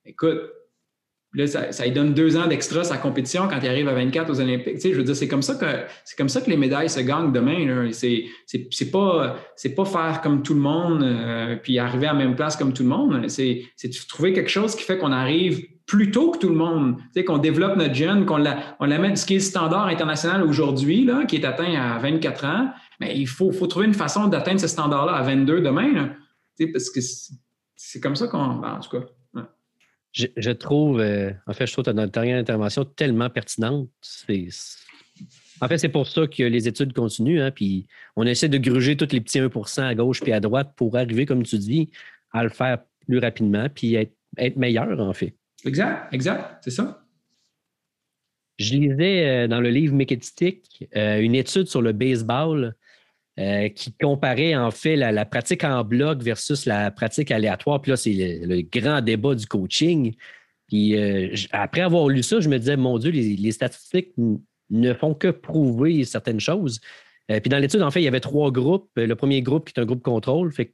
[0.04, 0.38] écoute,
[1.32, 4.40] là, ça, lui donne deux ans d'extra sa compétition quand il arrive à 24 aux
[4.40, 4.78] Olympiques.
[4.78, 5.66] Tu je veux dire, c'est comme ça que
[6.04, 7.88] c'est comme ça que les médailles se gagnent demain.
[7.92, 12.18] C'est, c'est, pas, c'est pas faire comme tout le monde euh, puis arriver à la
[12.18, 13.28] même place comme tout le monde.
[13.28, 16.96] C'est, c'est trouver quelque chose qui fait qu'on arrive plus tôt que tout le monde.
[16.96, 19.86] Tu sais, qu'on développe notre jeune, qu'on la, on l'amène, ce qui est le standard
[19.86, 23.94] international aujourd'hui, là, qui est atteint à 24 ans, mais il faut, faut trouver une
[23.94, 26.14] façon d'atteindre ce standard-là à 22 demain,
[26.72, 27.00] parce que
[27.76, 28.56] c'est comme ça qu'on.
[28.56, 29.06] Ben, en tout cas.
[30.12, 33.90] Je, trouve, euh, en fait, je trouve notre dernière intervention tellement pertinente.
[35.60, 38.96] En fait, c'est pour ça que les études continuent, hein, puis on essaie de gruger
[38.96, 41.90] tous les petits 1% à gauche puis à droite pour arriver, comme tu dis,
[42.32, 45.34] à le faire plus rapidement puis être, être meilleur, en fait.
[45.66, 47.02] Exact, exact, c'est ça.
[48.58, 52.74] Je lisais euh, dans le livre Mécanistique euh, une étude sur le baseball
[53.38, 57.82] euh, qui comparait en fait la, pratique en bloc versus la pratique aléatoire.
[57.82, 60.14] Puis là, c'est le, grand débat du coaching.
[60.68, 64.14] Puis euh, après avoir lu ça, je me disais, mon Dieu, les, statistiques
[64.70, 66.80] ne font que prouver certaines choses.
[67.30, 68.90] Euh, puis dans l'étude, en fait, il y avait trois groupes.
[68.96, 70.72] Le premier groupe qui est un groupe contrôle, fait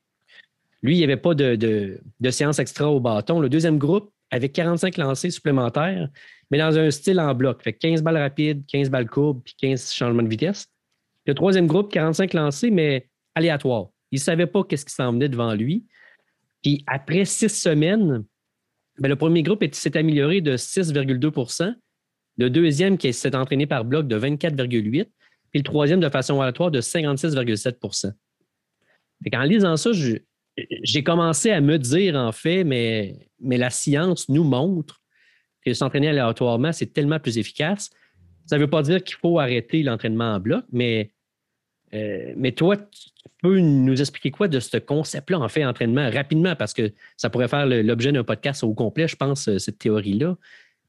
[0.83, 3.41] lui, il n'y avait pas de, séance extra au bâton.
[3.41, 6.09] Le deuxième groupe avait 45 lancers supplémentaires,
[6.51, 7.63] mais dans un style en bloc.
[7.63, 10.72] Fait 15 balles rapides, 15 balles courbes, puis 15 changements de vitesse.
[11.27, 13.89] Le troisième groupe, 45 lancés, mais aléatoire.
[14.11, 15.87] Il ne savait pas qu'est-ce qui s'en venait devant lui.
[16.63, 18.25] Puis après six semaines,
[18.99, 21.75] ben, le premier groupe s'est amélioré de 6,2%
[22.39, 25.07] le deuxième qui s'est entraîné par bloc de 24,8%
[25.53, 28.13] puis le troisième de façon aléatoire de 56,7%
[29.35, 34.45] En lisant ça, j'ai commencé à me dire, en fait, mais, mais la science nous
[34.45, 35.03] montre
[35.65, 37.91] que s'entraîner aléatoirement, c'est tellement plus efficace.
[38.47, 41.11] Ça ne veut pas dire qu'il faut arrêter l'entraînement en bloc, mais,
[41.95, 43.11] euh, mais toi, tu
[43.43, 47.49] peux nous expliquer quoi de ce concept-là, en fait, entraînement rapidement, parce que ça pourrait
[47.49, 50.37] faire l'objet d'un podcast au complet, je pense, euh, cette théorie-là.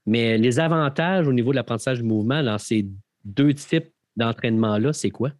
[0.05, 2.85] Mais les avantages au niveau de l'apprentissage du mouvement dans ces
[3.23, 5.31] deux types d'entraînement-là, c'est quoi?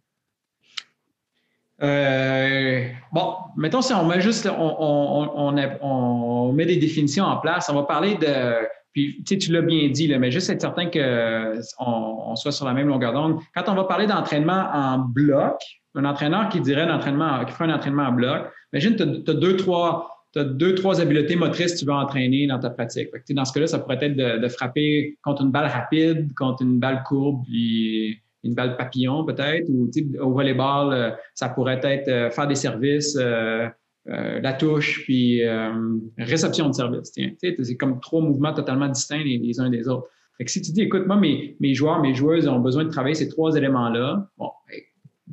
[1.82, 7.74] Euh, bon, mettons si on met juste, on, on, met des définitions en place, on
[7.74, 10.86] va parler de puis, tu sais, tu l'as bien dit, là, mais juste être certain
[10.86, 13.40] qu'on on soit sur la même longueur d'onde.
[13.52, 15.56] Quand on va parler d'entraînement en bloc,
[15.96, 20.10] un entraîneur qui dirait qui ferait un entraînement en bloc, imagine, tu as, deux, trois
[20.32, 23.08] tu deux, trois habiletés motrices que tu veux entraîner dans ta pratique.
[23.30, 27.02] dans ce cas-là, ça pourrait être de, frapper contre une balle rapide, contre une balle
[27.04, 32.54] courbe, une balle papillon peut-être, ou au volleyball, euh, ça pourrait être euh, faire des
[32.54, 33.68] services, euh,
[34.08, 35.72] euh, la touche, puis euh,
[36.18, 37.12] réception de service.
[37.14, 40.08] C'est comme trois mouvements totalement distincts les, uns des autres.
[40.46, 43.28] Si tu dis, écoute, moi, mes, mes joueurs, mes joueuses ont besoin de travailler ces
[43.28, 44.80] trois éléments-là, bon, ben,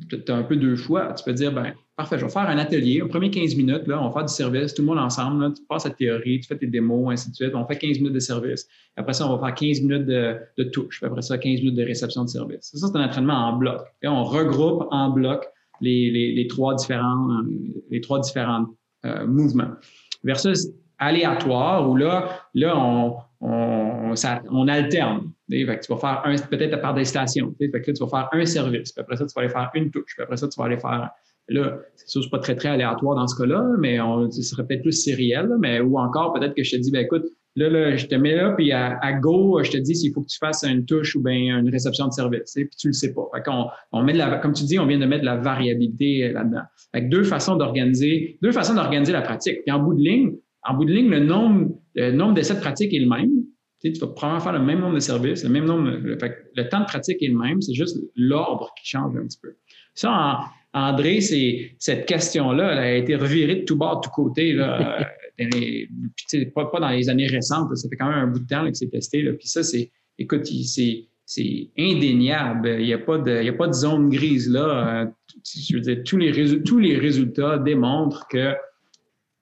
[0.10, 1.14] tu as un peu deux choix.
[1.14, 4.02] Tu peux dire, ben, parfait, je vais faire un atelier, un premier 15 minutes, là,
[4.02, 6.48] on va faire du service, tout le monde ensemble, là, tu passes la théorie, tu
[6.48, 7.52] fais tes démos, ainsi de suite.
[7.54, 8.68] On fait 15 minutes de service.
[8.96, 11.04] Après ça, on va faire 15 minutes de, de touche.
[11.04, 12.72] après ça, 15 minutes de réception de service.
[12.74, 13.82] Ça, c'est un entraînement en bloc.
[14.02, 15.46] Et on regroupe en bloc
[15.82, 17.28] les, trois différents,
[17.90, 18.70] les trois différentes
[19.28, 19.70] mouvement.
[20.24, 24.14] Versus aléatoire, où là, là on, on,
[24.50, 25.32] on alterne.
[25.50, 27.54] Tu vas faire un, peut-être par des stations.
[27.60, 28.92] Là, tu vas faire un service.
[28.92, 30.14] Puis après ça, tu vas aller faire une touche.
[30.16, 31.10] Puis après ça, tu vas aller faire.
[31.50, 34.66] Là, c'est sûr, c'est pas très, très aléatoire dans ce cas-là, mais on, ce serait
[34.66, 35.50] peut-être plus sériel.
[35.60, 38.36] mais ou encore, peut-être que je te dis, ben écoute, là, là, je te mets
[38.36, 41.24] là, puis à, go, je te dis s'il faut que tu fasses une touche ou
[41.24, 42.54] bien une réception de service.
[42.54, 43.24] Puis tu le sais pas.
[43.36, 45.38] Fait qu'on, on met de la, comme tu dis, on vient de mettre de la
[45.38, 46.64] variabilité là-dedans.
[46.94, 49.64] Fait deux façons d'organiser, deux façons d'organiser la pratique.
[49.64, 50.34] Puis en bout de ligne,
[50.64, 53.32] en bout de ligne, le nombre, le nombre d'essais de pratique est le même.
[53.82, 55.90] Tu, sais, tu vas probablement faire le même nombre de services, le même nombre.
[55.90, 56.18] Le,
[56.56, 59.56] le temps de pratique est le même, c'est juste l'ordre qui change un petit peu.
[59.96, 60.42] Ça,
[60.74, 64.54] André, c'est cette question-là, elle a été revirée de tout bord, de tout côté.
[64.54, 65.10] Là,
[66.56, 67.76] pas, pas, dans les années récentes.
[67.76, 69.22] ça fait quand même un bout de temps que c'est testé.
[69.22, 72.78] Là, puis ça, c'est, écoute, c'est, c'est indéniable.
[72.80, 75.02] Il n'y a, pas de, il y a pas de zone grise là.
[75.02, 75.06] Euh,
[75.46, 78.54] je veux dire, tous les, tous les résultats démontrent que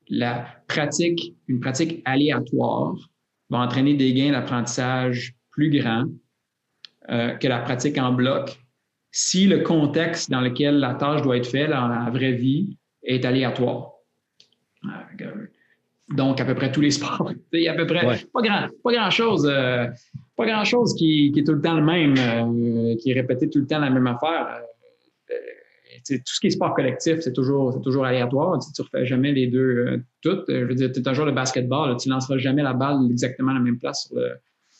[0.07, 2.95] la pratique, une pratique aléatoire,
[3.51, 6.05] va entraîner des gains d'apprentissage plus grands
[7.09, 8.59] euh, que la pratique en bloc
[9.11, 13.25] si le contexte dans lequel la tâche doit être faite dans la vraie vie est
[13.25, 13.93] aléatoire.
[16.09, 17.31] Donc, à peu près tous les sports.
[17.53, 19.85] Il y a à peu près pas grand, pas grand chose, euh,
[20.35, 23.49] pas grand chose qui, qui, est tout le temps le même, euh, qui est répété
[23.49, 24.61] tout le temps la même affaire
[26.07, 28.59] tout ce qui est sport collectif, c'est toujours, toujours aléatoire.
[28.59, 30.45] Tu ne refais jamais les deux euh, toutes.
[30.47, 33.07] Je veux dire, tu es un joueur de basketball, tu ne lanceras jamais la balle
[33.09, 34.33] exactement à la même place sur le,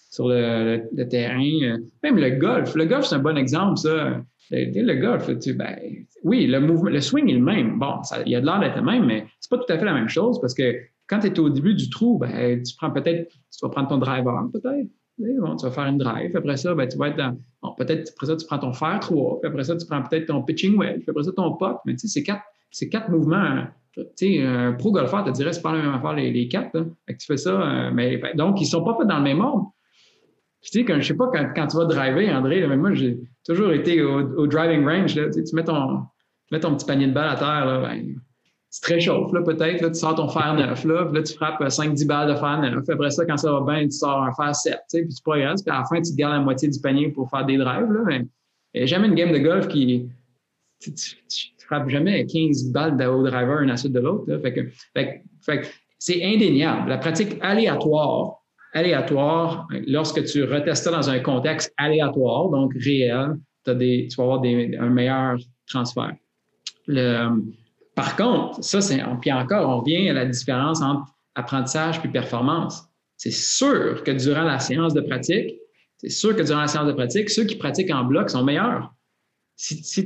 [0.09, 1.77] sur le, terrain.
[2.03, 2.75] Même le golf.
[2.75, 4.21] Le golf, c'est un bon exemple, ça.
[4.51, 5.75] Le, golf, tu, ben,
[6.23, 7.77] oui, le, mouvement, le swing est le même.
[7.77, 7.95] Bon,
[8.25, 9.93] il y a de l'air d'être le même, mais c'est pas tout à fait la
[9.93, 10.75] même chose parce que
[11.07, 13.97] quand tu es au début du trou, ben, tu prends peut-être, tu vas prendre ton
[13.97, 16.35] driver, peut-être tu vas faire une drive.
[16.35, 17.73] Après ça, ben, tu vas être dans.
[17.73, 19.41] peut-être après ça, tu prends ton fer 3.
[19.41, 21.01] Puis après ça, tu prends peut-être ton pitching wedge.
[21.01, 21.77] Puis après ça, ton putt.
[21.85, 22.43] Mais tu sais, c'est quatre,
[22.89, 23.65] quatre mouvements.
[23.93, 26.71] Tu sais, un pro golfeur te dirait, c'est pas la même affaire les, les quatre.
[27.05, 27.51] Fait que tu fais ça.
[27.51, 29.73] Euh, mais, ben, donc, ils sont pas faits dans le même ordre.
[30.61, 33.71] Tu sais, quand, je sais pas, quand, tu vas driver, André, mais moi, j'ai toujours
[33.71, 35.13] été au, driving range.
[35.13, 36.05] Tu, mets ton,
[36.75, 37.65] petit panier de balles à terre.
[37.65, 38.15] Là, ben,
[38.71, 42.29] tu te réchauffes, peut-être, tu sors ton fer neuf, là, là, tu frappes 5-10 balles
[42.29, 42.87] de fer neuf.
[42.87, 45.23] Après ça, quand ça va bien, tu sors un fer 7, tu sais, puis tu
[45.23, 47.57] progresses, puis à la fin, tu te gardes la moitié du panier pour faire des
[47.57, 48.27] drives, là, il
[48.75, 50.07] n'y a jamais une game de golf qui,
[50.79, 50.91] tu,
[51.65, 55.67] frappes jamais 15 balles de haut driver un à suite de l'autre, Fait que,
[55.97, 56.89] c'est indéniable.
[56.89, 58.38] La pratique aléatoire,
[58.73, 64.89] aléatoire, lorsque tu retestes ça dans un contexte aléatoire, donc réel, tu vas avoir un
[64.89, 66.13] meilleur transfert.
[67.95, 72.83] Par contre, ça, c'est, puis encore, on revient à la différence entre apprentissage puis performance.
[73.17, 75.59] C'est sûr que durant la séance de pratique,
[75.97, 78.93] c'est sûr que durant la séance de pratique, ceux qui pratiquent en bloc sont meilleurs.
[79.57, 80.05] Si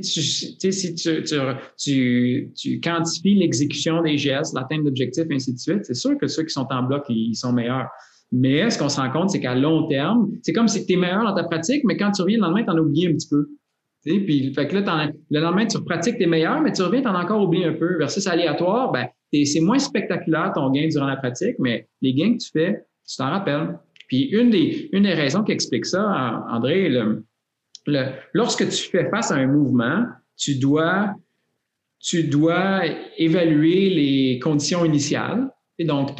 [2.56, 6.52] tu, quantifies l'exécution des gestes, l'atteinte d'objectifs, ainsi de suite, c'est sûr que ceux qui
[6.52, 7.86] sont en bloc, ils sont meilleurs.
[8.32, 10.96] Mais ce qu'on se rend compte, c'est qu'à long terme, c'est comme si tu es
[10.96, 13.12] meilleur dans ta pratique, mais quand tu reviens le lendemain, tu en as oublié un
[13.12, 13.46] petit peu.
[14.04, 17.14] Puis, fait que là, le lendemain, tu pratiques tes meilleurs, mais tu reviens, tu en
[17.14, 17.96] as encore oublié un peu.
[17.96, 22.38] Versus aléatoire, ben, c'est moins spectaculaire ton gain durant la pratique, mais les gains que
[22.38, 23.78] tu fais, tu t'en rappelles.
[24.08, 26.90] Puis une des, une des raisons qui explique ça, André,
[27.86, 30.04] lorsque tu fais face à un mouvement,
[30.36, 31.14] tu dois,
[31.98, 32.82] tu dois
[33.16, 35.50] évaluer les conditions initiales.
[35.80, 36.10] Donc,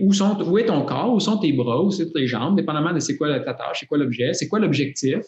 [0.00, 2.92] où, sont, où est ton corps, où sont tes bras, où sont tes jambes, dépendamment
[2.92, 5.20] de c'est quoi ta tâche, c'est quoi l'objet, c'est quoi l'objectif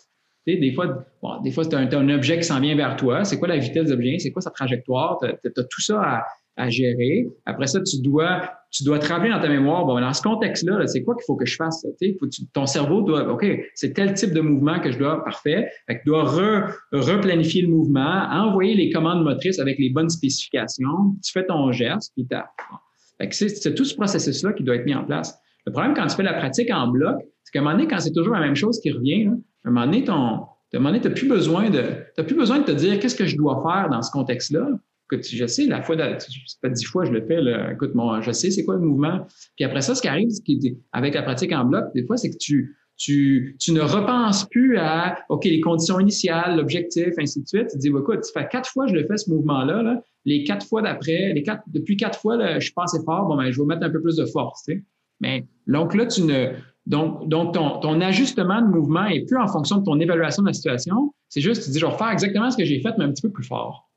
[0.47, 3.25] des fois, bon, des fois, tu as, un objet qui s'en vient vers toi.
[3.25, 4.19] C'est quoi la vitesse de l'objet?
[4.19, 5.19] C'est quoi sa trajectoire?
[5.21, 6.25] Tu as, tout ça à,
[6.57, 7.27] à, gérer.
[7.47, 10.87] Après ça, tu dois, tu dois te rappeler dans ta mémoire, bon, dans ce contexte-là,
[10.87, 11.87] c'est quoi qu'il faut que je fasse?
[12.21, 15.67] Faut ton cerveau doit, OK, c'est tel type de mouvement que je dois, parfait.
[15.87, 21.15] Fait tu dois re, replanifier le mouvement, envoyer les commandes motrices avec les bonnes spécifications.
[21.25, 22.37] Tu fais ton geste, puis tu
[23.31, 25.39] c'est tout ce processus-là qui doit être mis en place.
[25.67, 28.01] Le problème quand tu fais la pratique en bloc, c'est qu'à un moment donné, quand
[28.01, 29.31] c'est toujours la même chose qui revient,
[29.65, 33.17] à un moment donné, tu n'as plus besoin de, plus besoin de te dire qu'est-ce
[33.17, 34.69] que je dois faire dans ce contexte-là.
[35.13, 37.41] Je sais, la fois, pas dix fois je le fais,
[37.73, 39.27] écoute, moi, je sais c'est quoi le mouvement.
[39.55, 40.29] Puis après ça, ce qui arrive,
[40.93, 44.79] avec la pratique en bloc, des fois, c'est que tu, tu, tu ne repenses plus
[44.79, 47.69] à, OK, les conditions initiales, l'objectif, ainsi de suite.
[47.69, 50.03] Tu te dis, écoute, ça fait quatre fois que je le fais, ce mouvement-là, là,
[50.25, 53.37] les quatre fois d'après, les quatre, depuis quatre fois, je suis pas assez fort, bon,
[53.37, 54.85] ben, je vais mettre un peu plus de force, tu sais.
[55.21, 56.53] Mais, donc là, tu ne,
[56.87, 60.49] donc, donc ton, ton, ajustement de mouvement est plus en fonction de ton évaluation de
[60.49, 61.15] la situation.
[61.29, 63.23] C'est juste, tu dis, je vais faire exactement ce que j'ai fait, mais un petit
[63.23, 63.89] peu plus fort.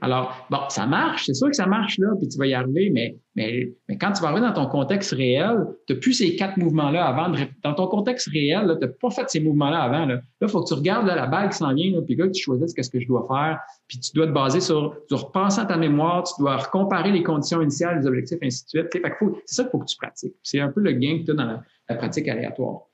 [0.00, 2.90] Alors, bon, ça marche, c'est sûr que ça marche là, puis tu vas y arriver,
[2.92, 6.34] mais, mais, mais quand tu vas arriver dans ton contexte réel, tu n'as plus ces
[6.36, 7.32] quatre mouvements-là avant.
[7.62, 10.06] dans ton contexte réel, tu n'as pas fait ces mouvements-là avant.
[10.06, 12.74] Là, il faut que tu regardes la balle qui s'en vient, puis là, tu choisisses
[12.76, 15.64] ce que je dois faire, puis tu dois te baser sur, tu dois repenser à
[15.64, 18.86] ta mémoire, tu dois recomparer les conditions initiales, les objectifs, ainsi de suite.
[18.90, 20.34] c'est ça qu'il faut que tu pratiques.
[20.42, 22.88] C'est un peu le gain que tu as dans la, pratique aléatoire.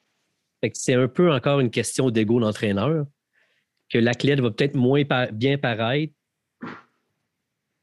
[0.73, 3.07] c'est un peu encore une question d'ego d'entraîneur,
[3.89, 5.03] que l'athlète va peut-être moins
[5.33, 6.13] bien paraître,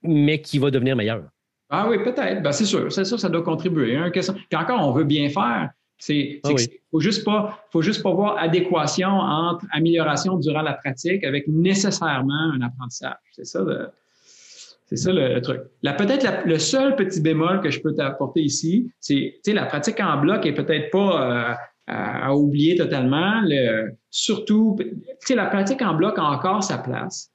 [0.07, 1.23] mais qui va devenir meilleur.
[1.69, 2.41] Ah oui, peut-être.
[2.41, 2.91] Ben, c'est sûr.
[2.91, 3.95] C'est sûr, ça doit contribuer.
[3.95, 5.69] Hein, Puis encore, on veut bien faire.
[5.97, 6.49] C'est, ah
[6.91, 12.51] faut juste pas, faut juste pas voir adéquation entre amélioration durant la pratique avec nécessairement
[12.53, 13.15] un apprentissage.
[13.31, 13.87] C'est ça le,
[14.85, 15.61] c'est ça le, truc.
[15.81, 19.99] Peut-être le seul petit bémol que je peux t'apporter ici, c'est, tu sais, la pratique
[20.01, 21.53] en bloc est peut-être pas euh,
[21.87, 23.41] à, oublier totalement.
[23.43, 27.31] Le, surtout, tu sais, la pratique en bloc a encore sa place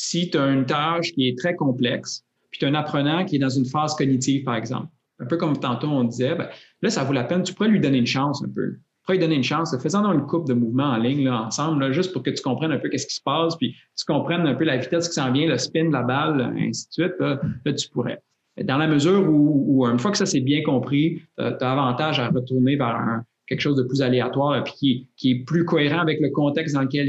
[0.00, 3.36] si tu as une tâche qui est très complexe, puis tu as un apprenant qui
[3.36, 4.88] est dans une phase cognitive, par exemple.
[5.20, 6.48] Un peu comme tantôt on disait, ben,
[6.82, 8.72] là, ça vaut la peine, tu pourrais lui donner une chance un peu.
[8.72, 9.76] Tu pourrais lui donner une chance.
[9.80, 12.72] Faisant une coupe de mouvements en ligne là, ensemble, là, juste pour que tu comprennes
[12.72, 15.30] un peu qu'est-ce qui se passe, puis tu comprennes un peu la vitesse qui s'en
[15.30, 17.38] vient, le spin de la balle, ainsi de suite, là,
[17.72, 18.22] tu pourrais.
[18.64, 22.28] Dans la mesure où, une fois que ça c'est bien compris, tu as, avantage à
[22.28, 26.74] retourner vers quelque chose de plus aléatoire puis qui, est plus cohérent avec le contexte
[26.74, 27.08] dans lequel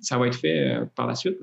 [0.00, 1.38] ça va être fait euh, par la suite.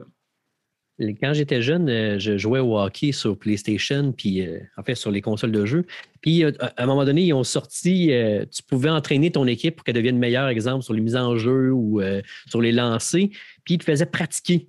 [1.00, 5.10] Quand j'étais jeune, euh, je jouais au hockey sur PlayStation, puis euh, en fait sur
[5.10, 5.86] les consoles de jeu.
[6.22, 8.12] Puis euh, à un moment donné, ils ont sorti,
[8.52, 11.72] tu pouvais entraîner ton équipe pour qu'elle devienne meilleure, exemple, sur les mises en jeu
[11.72, 12.02] ou
[12.48, 13.28] sur les lancers,
[13.64, 14.68] puis ils te faisaient pratiquer.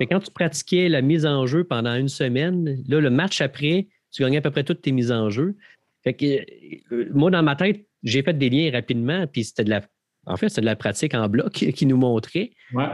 [0.00, 3.88] Mais quand tu pratiquais la mise en jeu pendant une semaine, là, le match après,
[4.10, 5.56] tu gagnais à peu près toutes tes mises en jeu.
[6.04, 9.82] Fait que moi, dans ma tête, j'ai fait des liens rapidement, puis c'était de la.
[10.26, 12.52] En fait, c'était de la pratique en bloc qui nous montrait.
[12.72, 12.84] Ouais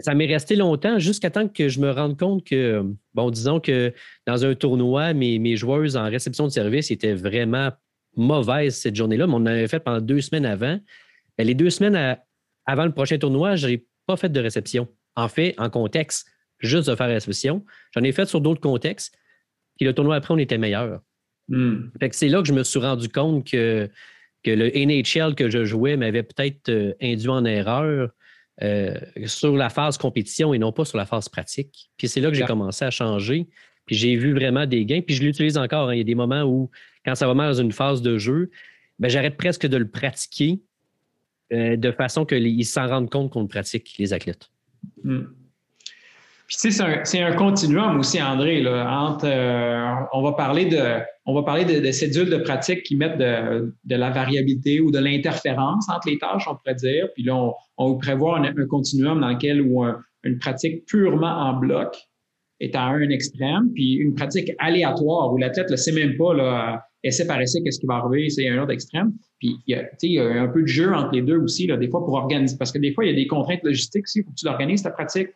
[0.00, 3.92] ça m'est resté longtemps jusqu'à temps que je me rende compte que, bon, disons que
[4.26, 7.70] dans un tournoi, mes, mes joueuses en réception de service étaient vraiment
[8.16, 10.78] mauvaises cette journée-là, mais on en avait fait pendant deux semaines avant.
[11.36, 12.18] Ben, les deux semaines
[12.66, 14.88] avant le prochain tournoi, je n'ai pas fait de réception.
[15.16, 16.26] En fait, en contexte,
[16.58, 17.64] juste de faire réception.
[17.92, 19.16] J'en ai fait sur d'autres contextes.
[19.76, 21.00] Puis le tournoi après, on était meilleur.
[21.48, 21.90] Hmm.
[22.12, 23.90] c'est là que je me suis rendu compte que,
[24.42, 28.10] que le NHL que je jouais m'avait peut-être euh, induit en erreur
[28.62, 28.94] euh,
[29.26, 31.90] sur la phase compétition et non pas sur la phase pratique.
[31.96, 33.48] Puis c'est là que j'ai commencé à changer.
[33.86, 35.00] Puis j'ai vu vraiment des gains.
[35.00, 35.88] Puis je l'utilise encore.
[35.88, 35.94] Hein.
[35.94, 36.70] Il y a des moments où,
[37.04, 38.50] quand ça va mal dans une phase de jeu,
[38.98, 40.60] ben, j'arrête presque de le pratiquer
[41.52, 44.50] euh, de façon qu'ils s'en rendent compte qu'on le pratique, les athlètes.
[45.02, 45.24] Hmm.
[46.60, 51.34] Tu sais, c'est un, continuum aussi, André, là, entre euh, on va parler de on
[51.34, 55.88] va parler de, de cédules de pratique qui mettent de, la variabilité ou de l'interférence
[55.88, 57.08] entre les tâches, on pourrait dire.
[57.14, 59.84] Puis là, on, on prévoit un, un, continuum dans lequel où
[60.22, 61.96] une pratique purement en bloc
[62.60, 66.84] est à un extrême, puis une pratique aléatoire où l'athlète ne sait même pas, là,
[67.04, 69.12] essai par essai, qu'est-ce qui va arriver, c'est un autre extrême.
[69.38, 71.66] Puis, il y, a, il y a un peu de jeu entre les deux aussi,
[71.66, 74.04] là, des fois, pour organiser, parce que des fois, il y a des contraintes logistiques
[74.04, 75.28] aussi, il que tu l'organises, ta pratique.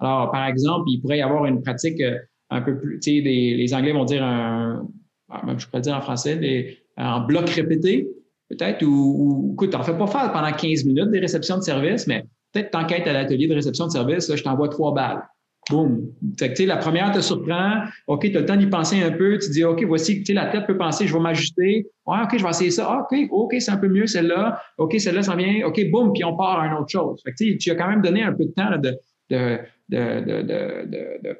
[0.00, 2.18] Alors, par exemple, il pourrait y avoir une pratique euh,
[2.50, 4.86] un peu plus, tu sais, les Anglais vont dire un,
[5.30, 8.08] ah, je pourrais dire en français, des, en bloc répété,
[8.50, 12.06] peut-être, ou, ou écoute, t'en fais pas faire pendant 15 minutes des réceptions de service,
[12.06, 15.22] mais peut-être t'enquêtes à l'atelier de réception de service, je t'envoie trois balles.
[15.70, 16.12] Boum.
[16.38, 17.84] Fait que, la première te surprend.
[18.08, 19.38] OK, tu as le temps d'y penser un peu.
[19.38, 21.86] Tu dis, OK, voici, la tête peut penser, je vais m'ajuster.
[22.06, 22.98] Ouais, OK, je vais essayer ça.
[22.98, 24.60] OK, OK, c'est un peu mieux celle-là.
[24.78, 25.66] OK, celle-là, ça vient.
[25.66, 27.20] OK, boum, puis on part à une autre chose.
[27.24, 28.98] Fait que, tu as quand même donné un peu de temps de,
[29.30, 31.38] de, de, de,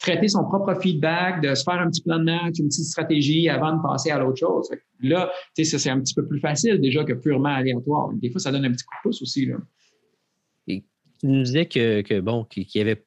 [0.00, 3.48] traiter son propre feedback, de se faire un petit plan de match, une petite stratégie
[3.48, 4.68] avant de passer à l'autre chose.
[5.00, 8.10] Là, c'est un petit peu plus facile déjà que purement aléatoire.
[8.14, 9.46] Des fois, ça donne un petit coup de pouce aussi.
[9.46, 9.58] Là.
[10.66, 10.82] Tu
[11.28, 13.04] nous disais que, que bon, qu'il y avait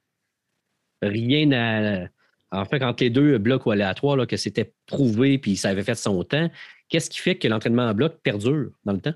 [1.01, 2.07] rien à.
[2.51, 5.95] En fait, entre les deux blocs ou aléatoires, que c'était prouvé puis ça avait fait
[5.95, 6.49] son temps,
[6.87, 9.13] qu'est-ce qui fait que l'entraînement en bloc perdure dans le temps?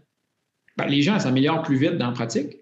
[0.77, 2.57] Ben, les gens s'améliorent plus vite dans la pratique.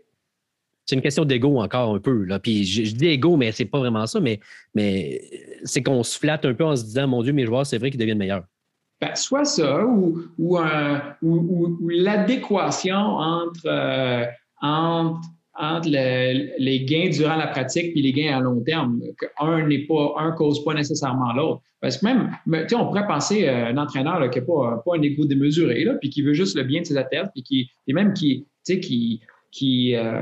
[0.85, 2.23] C'est une question d'ego encore un peu.
[2.23, 2.39] Là.
[2.39, 4.39] Puis je, dis ego, mais c'est pas vraiment ça, mais,
[4.73, 5.21] mais
[5.63, 7.91] c'est qu'on se flatte un peu en se disant Mon Dieu, mes joueurs, c'est vrai
[7.91, 8.43] qu'ils deviennent meilleurs.
[8.99, 14.25] Ben, soit ça, ou, ou, l'adéquation entre, euh,
[14.61, 15.21] entre
[15.59, 19.01] entre les gains durant la pratique et les gains à long terme.
[19.39, 21.61] Un n'est pas, un cause pas nécessairement l'autre.
[21.81, 25.01] Parce que même, tu sais, on pourrait penser à un entraîneur qui n'a pas, un
[25.01, 27.93] égo démesuré, là, puis qui veut juste le bien de ses athlètes, puis qui, et
[27.93, 29.21] même qui, tu sais, qui,
[29.51, 30.21] qui, euh,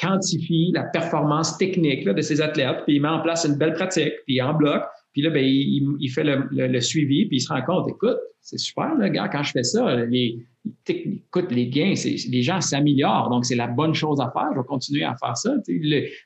[0.00, 3.74] quantifie la performance technique là, de ses athlètes, puis il met en place une belle
[3.74, 4.82] pratique, puis en bloc,
[5.12, 8.94] Puis là, ben, il, fait le, suivi, puis il se rend compte, écoute, c'est super,
[8.94, 10.38] le gars, quand je fais ça, les,
[10.86, 14.48] écoute, les gains, les gens s'améliorent, donc c'est la bonne chose à faire.
[14.54, 15.54] Je vais continuer à faire ça.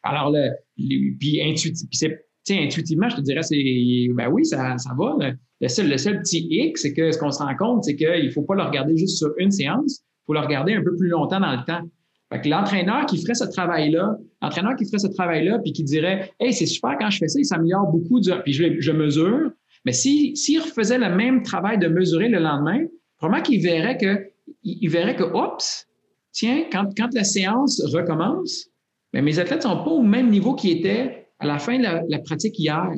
[0.03, 0.51] alors, le,
[1.19, 5.17] puis, intuitivement, je te dirais, c'est ben oui, ça, ça va.
[5.61, 8.27] Le, seul, le seul petit hic, c'est que ce qu'on se rend compte, c'est qu'il
[8.27, 10.95] ne faut pas le regarder juste sur une séance, il faut le regarder un peu
[10.97, 11.83] plus longtemps dans le temps.
[12.45, 16.67] L'entraîneur qui ferait ce travail-là, l'entraîneur qui ferait ce travail-là, puis qui dirait Hey, c'est
[16.67, 19.51] super quand je fais ça, il s'améliore beaucoup, puis je, mesure.
[19.85, 22.87] Mais s'il si, refaisait le même travail de mesurer le lendemain,
[23.19, 24.27] probablement qu'il verrait que,
[24.63, 25.87] il, verrait que, oups,
[26.33, 28.69] tiens, quand, quand la séance recommence,
[29.13, 31.85] ben, mes athlètes ne sont pas au même niveau qu'ils étaient à la fin de
[31.85, 32.89] la, pratique hier.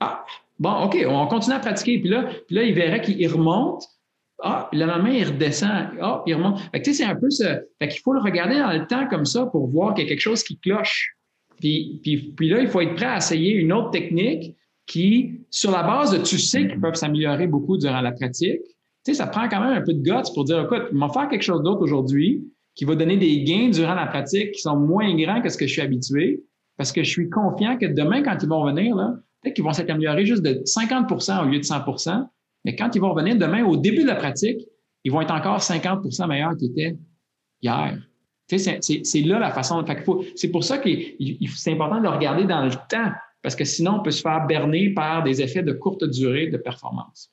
[0.00, 0.24] Ah,
[0.58, 2.00] bon, OK, on continue à pratiquer.
[2.00, 3.84] Puis là, puis là il verrait qu'il remonte
[4.42, 5.88] ah, le lendemain, il redescend.
[6.00, 6.60] Ah, il remonte.
[6.72, 7.60] Fait que, c'est un peu ça.
[7.78, 10.08] Fait qu'il faut le regarder dans le temps comme ça pour voir qu'il y a
[10.10, 11.16] quelque chose qui cloche.
[11.58, 14.54] Puis, puis, puis là, il faut être prêt à essayer une autre technique
[14.86, 19.12] qui, sur la base de tu sais qu'ils peuvent s'améliorer beaucoup durant la pratique, tu
[19.12, 21.28] sais, ça prend quand même un peu de guts pour dire, écoute, je vais faire
[21.28, 25.14] quelque chose d'autre aujourd'hui qui va donner des gains durant la pratique qui sont moins
[25.16, 26.42] grands que ce que je suis habitué
[26.76, 29.72] parce que je suis confiant que demain, quand ils vont venir, là, peut-être qu'ils vont
[29.72, 31.84] s'améliorer juste de 50% au lieu de 100
[32.66, 34.60] mais quand ils vont revenir demain, au début de la pratique,
[35.04, 36.96] ils vont être encore 50% meilleurs qu'ils étaient
[37.62, 37.96] hier.
[38.48, 39.84] C'est là la façon.
[40.34, 40.90] C'est pour ça que
[41.54, 44.44] c'est important de le regarder dans le temps, parce que sinon, on peut se faire
[44.48, 47.32] berner par des effets de courte durée de performance.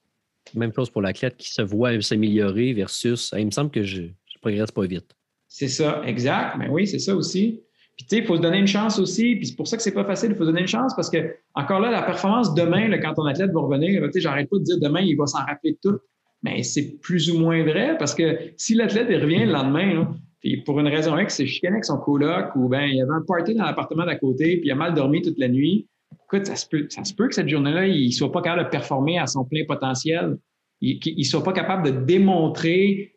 [0.54, 4.40] Même chose pour l'athlète qui se voit s'améliorer versus il me semble que je ne
[4.40, 5.16] progresse pas vite.
[5.48, 6.58] C'est ça, exact.
[6.60, 7.64] Mais oui, c'est ça aussi.
[7.96, 9.36] Puis, tu sais, il faut se donner une chance aussi.
[9.36, 10.32] Puis, c'est pour ça que c'est pas facile.
[10.32, 13.26] Il faut se donner une chance parce que, encore là, la performance demain, quand ton
[13.26, 15.90] athlète va revenir, tu sais, j'arrête pas de dire demain, il va s'en rappeler de
[15.90, 16.00] tout.
[16.44, 20.80] Mais c'est plus ou moins vrai parce que si l'athlète revient le lendemain, puis pour
[20.80, 23.64] une raison X, c'est chicané avec son coloc ou ben il avait un party dans
[23.64, 25.88] l'appartement d'à côté puis il a mal dormi toute la nuit.
[26.26, 28.70] Écoute, ça se peut, ça se peut que cette journée-là, il soit pas capable de
[28.70, 30.38] performer à son plein potentiel.
[30.82, 33.16] Il, ne soit pas capable de démontrer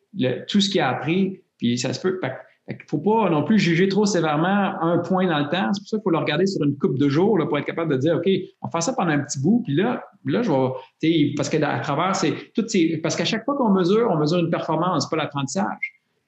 [0.48, 1.40] tout ce qu'il a appris.
[1.58, 2.20] Puis ça se peut.
[2.68, 5.72] Il ne faut pas non plus juger trop sévèrement un point dans le temps.
[5.72, 7.92] C'est pour ça qu'il faut le regarder sur une coupe de jours pour être capable
[7.92, 8.28] de dire, OK,
[8.60, 12.16] on fait ça pendant un petit bout, puis là, là je vais, parce que travers,
[12.16, 12.64] c'est tout,
[13.02, 15.78] parce qu'à chaque fois qu'on mesure, on mesure une performance, pas l'apprentissage.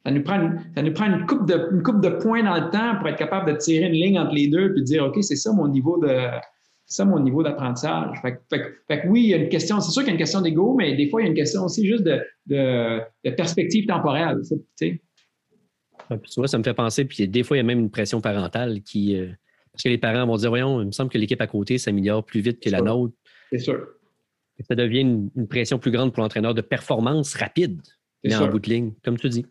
[0.06, 2.54] Ça nous prend, une, ça nous prend une coupe de, une coupe de points dans
[2.54, 5.04] le temps pour être capable de tirer une ligne entre les deux puis de dire,
[5.04, 6.08] OK, c'est ça mon niveau de,
[6.86, 8.16] ça mon niveau d'apprentissage.
[8.22, 10.18] Fait, fait, que oui, il y a une question, c'est sûr qu'il y a une
[10.18, 13.86] question d'ego, mais des fois, il y a une question aussi juste de, de perspective
[13.86, 14.38] temporelle.
[16.10, 17.80] Tu sais tu vois, ça me fait penser, puis des fois, il y a même
[17.80, 19.16] une pression parentale qui.
[19.16, 19.28] Euh,
[19.72, 22.24] parce que les parents vont dire Voyons, il me semble que l'équipe à côté s'améliore
[22.24, 23.14] plus vite que la nôtre.
[23.52, 23.86] C'est sûr.
[24.68, 27.80] ça devient une, pression plus grande pour l'entraîneur de performance rapide,
[28.24, 29.46] mais en bout de ligne, comme tu dis.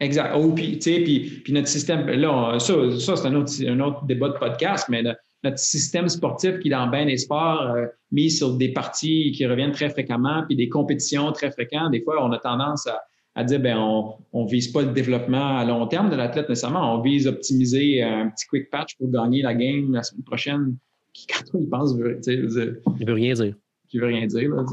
[0.00, 0.34] Exact.
[0.36, 4.28] Oh, puis, puis, puis notre système, là, ça, ça c'est un autre, un autre, débat
[4.28, 8.72] de podcast, mais notre système sportif qui, dans bien des sports, euh, mis sur des
[8.72, 12.86] parties qui reviennent très fréquemment, puis des compétitions très fréquentes, des fois, on a tendance
[12.86, 13.00] à,
[13.38, 16.96] à dire ben on ne vise pas le développement à long terme de l'athlète nécessairement,
[16.96, 20.76] on vise optimiser un petit quick patch pour gagner la game la semaine prochaine.
[21.12, 23.54] Qui, quand il pense, veut, il veut rien dire.
[23.88, 24.50] Qui veut rien dire.
[24.50, 24.64] Là,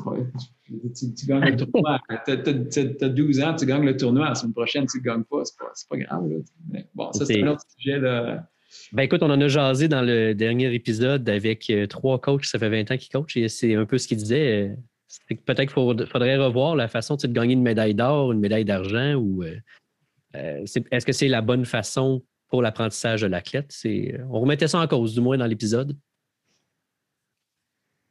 [0.95, 1.99] tu, gagnes le tournoi.
[2.25, 2.31] Tu
[3.05, 4.29] as, 12 ans, tu gagnes le tournoi.
[4.29, 5.45] La semaine prochaine, tu ne gagnes pas.
[5.45, 6.29] C'est pas, pas grave.
[6.95, 7.99] bon, ça, c'est un autre sujet.
[8.93, 12.59] Ben écoute, on en a jasé dans le dernier épisode avec euh, trois coachs, ça
[12.59, 14.75] fait 20 ans qu'ils coachent, et c'est un peu ce qu'ils disaient.
[15.31, 19.13] Euh, Peut-être qu'il faudrait revoir la façon de gagner une médaille d'or, une médaille d'argent
[19.15, 19.55] ou euh,
[20.35, 23.73] euh, est-ce que c'est la bonne façon pour l'apprentissage de l'athlète?
[24.29, 25.97] On remettait ça en cause, du moins dans l'épisode.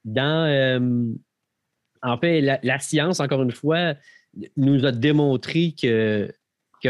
[0.05, 1.13] Dans euh,
[2.03, 3.95] en fait, la, science, encore une fois,
[4.57, 6.31] nous a démontré que,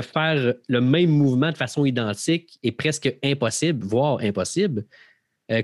[0.03, 4.85] faire le même mouvement de façon identique est presque impossible, voire impossible.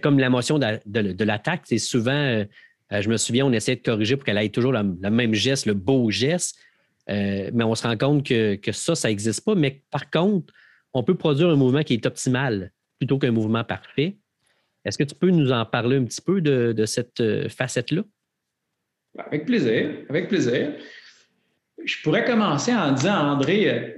[0.03, 2.45] comme la motion de, l'attaque, c'est souvent euh,
[2.91, 5.75] je me souviens, on essayait de corriger pour qu'elle ait toujours le même geste, le
[5.75, 6.59] beau geste.
[7.09, 9.55] Euh, mais on se rend compte que, ça, ça n'existe pas.
[9.55, 10.53] Mais par contre,
[10.93, 14.17] on peut produire un mouvement qui est optimal plutôt qu'un mouvement parfait.
[14.85, 18.03] Est-ce que tu peux nous en parler un petit peu de, cette euh, facette-là?
[19.19, 20.75] Avec plaisir, avec plaisir.
[21.85, 23.97] Je pourrais commencer en disant, André,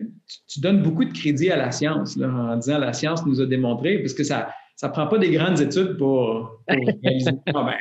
[0.49, 3.99] tu, donnes beaucoup de crédit à la science, en disant la science nous a démontré,
[3.99, 6.60] parce que ça, ça prend pas des grandes études pour,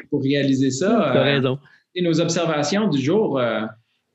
[0.09, 1.09] pour, réaliser, ça.
[1.11, 1.57] Tu as raison.
[1.95, 3.61] Et nos observations du jour, euh,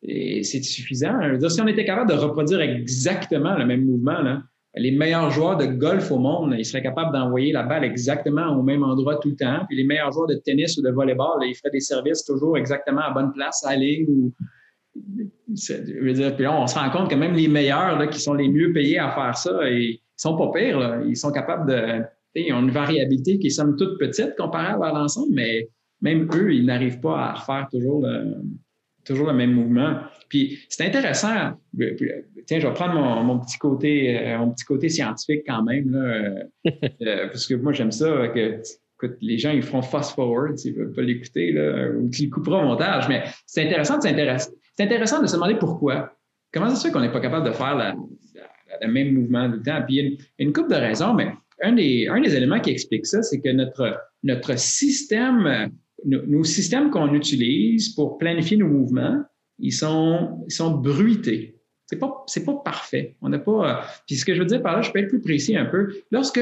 [0.03, 1.19] c'est suffisant.
[1.49, 4.41] si on était capable de reproduire exactement le même mouvement,
[4.77, 8.63] les meilleurs joueurs de golf au monde, ils seraient capables d'envoyer la balle exactement au
[8.63, 9.65] même endroit tout le temps.
[9.67, 13.01] Puis les meilleurs joueurs de tennis ou de volleyball, ils feraient des services toujours exactement
[13.01, 14.07] à bonne place, à la ligne.
[14.09, 14.35] Ou...
[14.95, 18.99] puis là, on se rend compte que même les meilleurs qui sont les mieux payés
[18.99, 21.03] à faire ça, ils sont pas pires.
[21.07, 22.03] Ils sont capables de
[22.41, 25.69] ils ont une variabilité qui est somme toute petite comparable à l'ensemble, mais
[26.03, 28.37] même eux, ils n'arrivent pas à faire toujours le,
[29.05, 29.99] toujours le même mouvement.
[30.29, 31.53] Puis c'est intéressant.
[32.47, 36.45] Tiens, je vais prendre mon, petit côté, euh, mon petit côté scientifique quand même, là,
[36.69, 38.29] euh, parce que moi j'aime ça.
[38.29, 38.61] Que,
[38.97, 41.55] écoute, les gens ils feront fast forward s'ils ne veulent pas l'écouter,
[41.97, 43.09] ou qu'ils couperont au montage.
[43.09, 46.13] Mais c'est intéressant, c'est intéressant de se demander pourquoi.
[46.53, 47.97] Comment ça se fait qu'on n'est pas capable de faire
[48.81, 49.83] le même mouvement tout le temps?
[49.87, 51.33] Puis il y a une, couple de raisons, mais
[51.63, 55.71] un des, éléments qui explique ça, c'est que notre, système
[56.05, 59.23] nos, systèmes qu'on utilise pour planifier nos mouvements,
[59.59, 60.47] ils sont,
[60.83, 61.59] bruités.
[61.87, 63.17] C'est pas, pas parfait.
[63.21, 63.87] On n'a pas.
[64.07, 65.95] Puis ce que je veux dire par là, je peux être plus précis un peu.
[66.11, 66.41] Lorsque,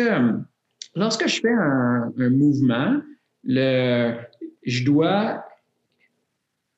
[0.95, 3.01] lorsque je fais un, mouvement,
[3.45, 5.45] je dois,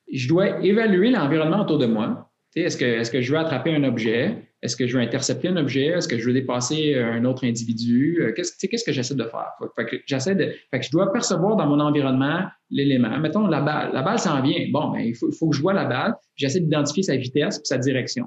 [0.09, 2.31] évaluer l'environnement autour de moi.
[2.55, 4.46] Est-ce que je veux attraper un objet?
[4.63, 5.85] Est-ce que je veux intercepter un objet?
[5.85, 8.19] Est-ce que je veux dépasser un autre individu?
[8.21, 9.51] Euh, qu'est-ce, que j'essaie de faire?
[9.75, 12.41] Fait que j'essaie de, je dois percevoir dans mon environnement
[12.71, 13.17] l'élément.
[13.19, 13.91] Mettons, la balle.
[13.93, 14.65] La balle s'en vient.
[14.71, 16.15] Bon, ben, il faut, faut que je vois la balle.
[16.35, 18.25] J'essaie d'identifier sa vitesse et sa direction.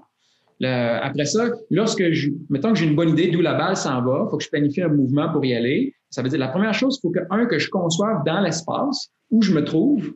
[0.62, 4.24] après ça, lorsque je, mettons que j'ai une bonne idée d'où la balle s'en va,
[4.26, 5.95] il faut que je planifie un mouvement pour y aller.
[6.11, 9.11] Ça veut dire, la première chose, il faut que, un, que je conçoive dans l'espace
[9.31, 10.12] où je me trouve,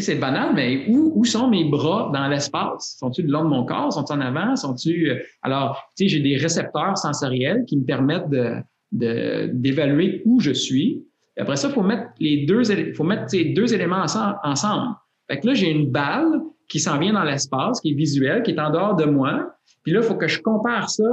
[0.00, 2.96] c'est banal, mais où, où, sont mes bras dans l'espace?
[2.98, 3.92] Sont-ils le long de mon corps?
[3.92, 4.56] Sont-ils en avant?
[4.56, 5.08] Sont-ils.
[5.08, 10.50] Euh, alors, tu sais, j'ai des récepteurs sensoriels qui me permettent de, d'évaluer où je
[10.50, 11.04] suis.
[11.36, 12.62] Et après ça, il faut mettre les deux,
[12.94, 14.04] faut mettre ces deux éléments
[14.42, 14.96] ensemble.
[15.30, 18.52] Fait que là, j'ai une balle qui s'en vient dans l'espace, qui est visuelle, qui
[18.52, 19.54] est en dehors de moi.
[19.84, 21.04] Puis là, il faut que je compare ça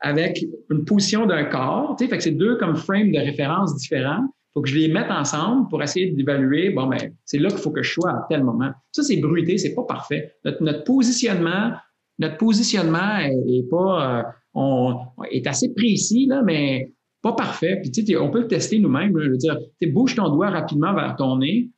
[0.00, 1.94] avec une position d'un corps.
[1.96, 4.88] Tu sais, fait que c'est deux comme frames de référence différents faut que je les
[4.88, 8.26] mette ensemble pour essayer d'évaluer, bon, ben, c'est là qu'il faut que je sois à
[8.28, 8.70] tel moment.
[8.92, 10.34] Ça, c'est bruité, c'est pas parfait.
[10.44, 11.72] Notre, positionnement,
[12.18, 14.22] notre positionnement est, pas, euh,
[14.54, 14.94] on,
[15.30, 16.92] est assez précis, là, mais
[17.22, 17.78] pas parfait.
[17.80, 19.18] Puis, tu sais, on peut le tester nous-mêmes.
[19.18, 21.70] Je veux dire, tu bouge ton doigt rapidement vers ton nez,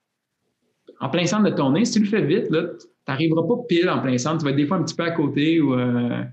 [1.01, 1.85] en plein centre de ton nez.
[1.85, 4.39] Si tu le fais vite, là, tu n'arriveras pas pile en plein centre.
[4.39, 6.25] Tu vas être des fois un petit peu à côté ou, euh,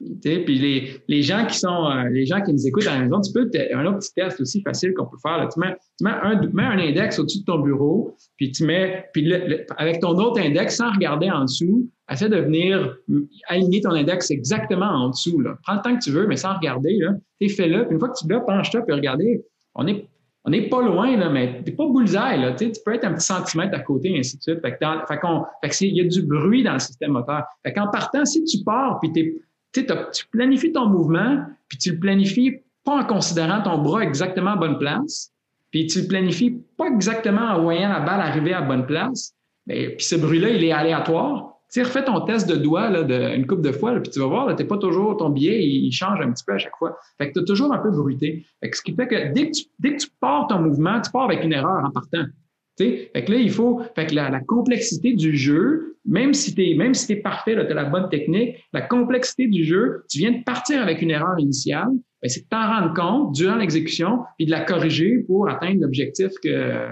[0.00, 3.20] puis les, les, gens qui sont euh, les gens qui nous écoutent à la maison,
[3.20, 5.48] tu peux un autre petit test aussi facile qu'on peut faire.
[5.52, 9.06] Tu, mets, tu mets, un, mets, un, index au-dessus de ton bureau, puis tu mets
[9.12, 9.32] puis
[9.76, 12.96] avec ton autre index sans regarder en dessous, essaie de venir
[13.48, 15.42] aligner ton index exactement en dessous.
[15.64, 16.96] Prends le temps que tu veux, mais sans regarder.
[16.98, 17.14] Là.
[17.48, 17.84] Fais-le.
[17.84, 19.42] Puis une fois que tu l'as, penche-toi puis regardez.
[19.74, 20.08] On est
[20.44, 22.54] on n'est pas loin, là, mais t'es pas bullseye.
[22.56, 24.60] Tu peux être un petit centimètre à côté, ainsi de suite.
[24.62, 24.78] Fait
[25.82, 27.42] il y a du bruit dans le système moteur.
[27.62, 29.34] Fait qu'en partant, si tu pars, puis t'es
[29.72, 34.56] tu planifies ton mouvement, puis tu le planifies pas en considérant ton bras exactement à
[34.56, 35.32] bonne place,
[35.70, 39.34] puis tu le planifies pas exactement en voyant la balle arriver à bonne place,
[39.66, 41.54] mais, puis ce bruit-là, il est aléatoire.
[41.70, 44.56] Tu refais ton test de doigt là, une couple de fois, puis tu vas voir,
[44.56, 46.96] tu pas toujours, ton billet, il, change un petit peu à chaque fois.
[47.18, 48.46] Fait que tu as toujours un peu bruité.
[48.60, 50.98] Fait que ce qui fait que dès que, tu, dès que tu pars ton mouvement,
[51.02, 52.24] tu pars avec une erreur en partant.
[52.78, 53.80] Fait que là, il faut.
[53.94, 57.84] Fait que la, complexité du jeu, même si tu es, si parfait, tu as la
[57.84, 61.88] bonne technique, la complexité du jeu, tu viens de partir avec une erreur initiale,
[62.22, 66.30] ben, c'est de t'en rendre compte durant l'exécution et de la corriger pour atteindre l'objectif
[66.42, 66.88] que,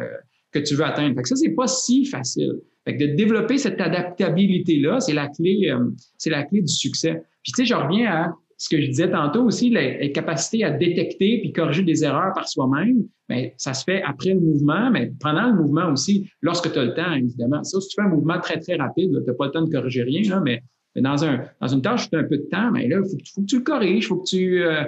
[0.52, 1.14] que tu veux atteindre.
[1.14, 2.60] Fait que ça, c'est pas si facile.
[2.84, 7.22] Fait que de développer cette adaptabilité-là, c'est la clé, euh, c'est la clé du succès.
[7.42, 10.70] Puis tu sais, je reviens à ce que je disais tantôt aussi, la, capacité à
[10.70, 15.12] détecter puis corriger des erreurs par soi-même, mais ça se fait après le mouvement, mais
[15.20, 17.62] pendant le mouvement aussi, lorsque tu as le temps, évidemment.
[17.64, 19.70] Ça, si tu fais un mouvement très, très rapide, tu n'as pas le temps de
[19.70, 20.62] corriger rien, là, mais,
[20.94, 23.42] dans, un, dans une tâche, tu as un peu de temps, mais là, il faut,
[23.42, 24.84] que tu le corriges, il faut que tu euh,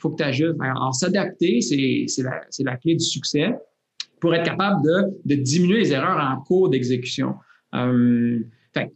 [0.00, 0.56] faut que ajustes.
[0.60, 3.54] Alors, s'adapter, c'est la, la clé du succès
[4.20, 7.34] pour être capable de, de diminuer les erreurs en cours d'exécution.
[7.74, 8.40] Euh,
[8.80, 8.92] fait,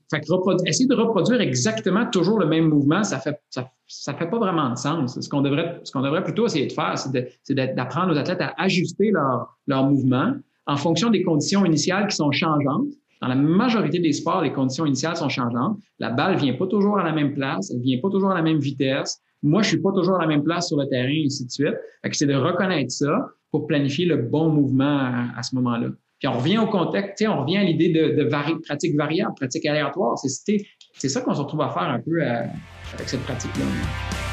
[0.67, 5.19] essayer de reproduire exactement toujours le même mouvement, ça fait, fait pas vraiment de sens.
[5.21, 9.85] Ce qu'on devrait, plutôt essayer de faire, c'est d'apprendre aux athlètes à ajuster leur, leur
[9.85, 10.35] mouvement
[10.67, 12.89] en fonction des conditions initiales qui sont changeantes.
[13.21, 15.79] Dans la majorité des sports, les conditions initiales sont changeantes.
[15.99, 18.43] La balle vient pas toujours à la même place, elle vient pas toujours à la
[18.43, 19.21] même vitesse.
[19.43, 21.51] Moi, je suis pas toujours à la même place sur le terrain, et ainsi de
[21.51, 21.75] suite.
[22.13, 25.89] C'est de reconnaître ça pour planifier le bon mouvement à ce moment-là.
[26.21, 30.19] Puis on revient au contexte, on revient à l'idée de, de pratique variable, pratique aléatoire.
[30.19, 32.45] C'est ça qu'on se retrouve à faire un peu euh,
[32.93, 34.30] avec cette pratique-là.